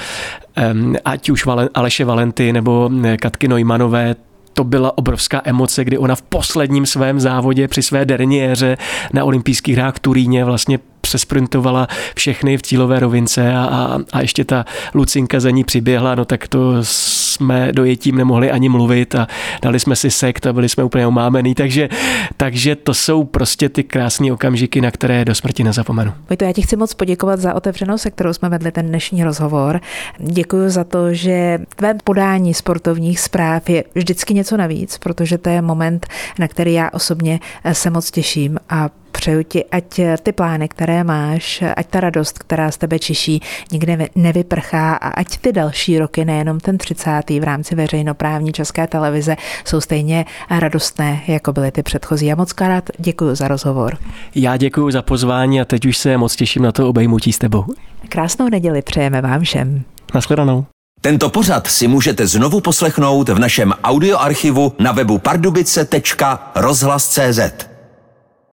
ať 1.06 1.30
už 1.30 1.46
Aleše 1.74 2.06
Valenty 2.06 2.54
nebo 2.54 2.90
eh, 3.06 3.18
Katky 3.18 3.48
Neumanové, 3.48 4.16
to 4.54 4.64
byla 4.64 4.98
obrovská 4.98 5.42
emoce, 5.44 5.84
kdy 5.84 5.98
ona 5.98 6.16
v 6.16 6.22
posledním 6.22 6.86
svém 6.86 7.20
závodě 7.20 7.68
při 7.68 7.82
své 7.82 8.06
derniéře 8.06 8.78
na 9.14 9.24
olympijských 9.24 9.76
hrách 9.76 9.96
v 9.96 10.00
Turíně 10.00 10.46
vlastně 10.46 10.80
přesprintovala 11.04 11.88
všechny 12.16 12.58
v 12.58 12.62
cílové 12.62 13.00
rovince 13.00 13.54
a, 13.54 13.64
a, 13.64 14.00
a 14.14 14.22
ještě 14.22 14.46
ta 14.46 14.66
Lucinka 14.94 15.40
za 15.40 15.50
ní 15.50 15.64
přiběhla, 15.64 16.16
no 16.16 16.26
tak 16.26 16.48
to 16.48 16.74
jsme 16.82 17.72
dojetím 17.72 18.18
nemohli 18.18 18.52
ani 18.52 18.70
mluvit 18.70 19.16
a 19.16 19.28
dali 19.62 19.80
jsme 19.80 19.96
si 19.96 20.12
sekt 20.12 20.48
a 20.48 20.54
byli 20.54 20.70
jsme 20.70 20.84
úplně 20.84 21.08
umámený, 21.08 21.56
takže, 21.56 21.90
takže 22.38 22.76
to 22.76 22.94
jsou 22.94 23.24
prostě 23.24 23.70
ty 23.70 23.84
krásné 23.84 24.34
okamžiky, 24.34 24.82
na 24.82 24.92
které 24.92 25.26
do 25.26 25.36
smrti 25.36 25.64
nezapomenu. 25.64 26.14
Vojto, 26.30 26.46
já 26.46 26.54
ti 26.54 26.62
chci 26.62 26.76
moc 26.76 26.94
poděkovat 26.94 27.40
za 27.40 27.54
otevřenou 27.54 27.98
se 27.98 28.12
kterou 28.12 28.34
jsme 28.34 28.50
vedli 28.50 28.72
ten 28.72 28.88
dnešní 28.88 29.24
rozhovor. 29.24 29.82
Děkuji 30.20 30.70
za 30.70 30.84
to, 30.84 31.14
že 31.14 31.60
tvé 31.76 31.94
podání 32.04 32.54
sportovních 32.54 33.20
zpráv 33.20 33.70
je 33.70 33.84
vždycky 33.96 34.34
něco 34.34 34.58
navíc, 34.58 34.98
protože 34.98 35.38
to 35.38 35.50
je 35.50 35.62
moment, 35.62 36.08
na 36.40 36.48
který 36.48 36.74
já 36.74 36.90
osobně 36.94 37.40
se 37.74 37.90
moc 37.90 38.12
těším 38.12 38.60
a 38.70 38.90
přeju 39.14 39.44
ti, 39.44 39.66
ať 39.66 40.00
ty 40.24 40.32
plány, 40.32 40.68
které 40.68 41.04
máš, 41.04 41.64
ať 41.76 41.88
ta 41.88 42.00
radost, 42.00 42.40
která 42.40 42.72
z 42.72 42.78
tebe 42.78 43.00
čiší, 43.00 43.42
nikde 43.72 44.08
nevyprchá 44.16 44.96
a 44.96 45.08
ať 45.08 45.38
ty 45.38 45.52
další 45.52 46.00
roky, 46.00 46.26
nejenom 46.26 46.60
ten 46.60 46.78
30. 46.78 47.22
v 47.30 47.44
rámci 47.44 47.76
veřejnoprávní 47.76 48.52
české 48.52 48.88
televize, 48.88 49.36
jsou 49.66 49.82
stejně 49.82 50.26
radostné, 50.50 51.22
jako 51.28 51.54
byly 51.54 51.72
ty 51.72 51.84
předchozí. 51.84 52.26
Já 52.26 52.36
moc 52.36 52.54
krát 52.54 52.90
děkuji 52.98 53.36
za 53.36 53.48
rozhovor. 53.48 53.98
Já 54.36 54.58
děkuji 54.58 54.92
za 54.92 55.02
pozvání 55.02 55.62
a 55.62 55.66
teď 55.66 55.86
už 55.86 55.98
se 55.98 56.18
moc 56.18 56.36
těším 56.36 56.64
na 56.64 56.72
to 56.72 56.90
obejmutí 56.90 57.34
s 57.34 57.38
tebou. 57.38 57.66
Krásnou 58.10 58.50
neděli 58.50 58.82
přejeme 58.82 59.22
vám 59.22 59.42
všem. 59.42 59.84
Naschledanou. 60.14 60.66
Tento 61.02 61.30
pořad 61.30 61.68
si 61.68 61.88
můžete 61.88 62.28
znovu 62.28 62.62
poslechnout 62.62 63.30
v 63.30 63.40
našem 63.40 63.74
audioarchivu 63.84 64.74
na 64.80 64.92
webu 64.92 65.18
pardubice.rozhlas.cz. 65.18 67.73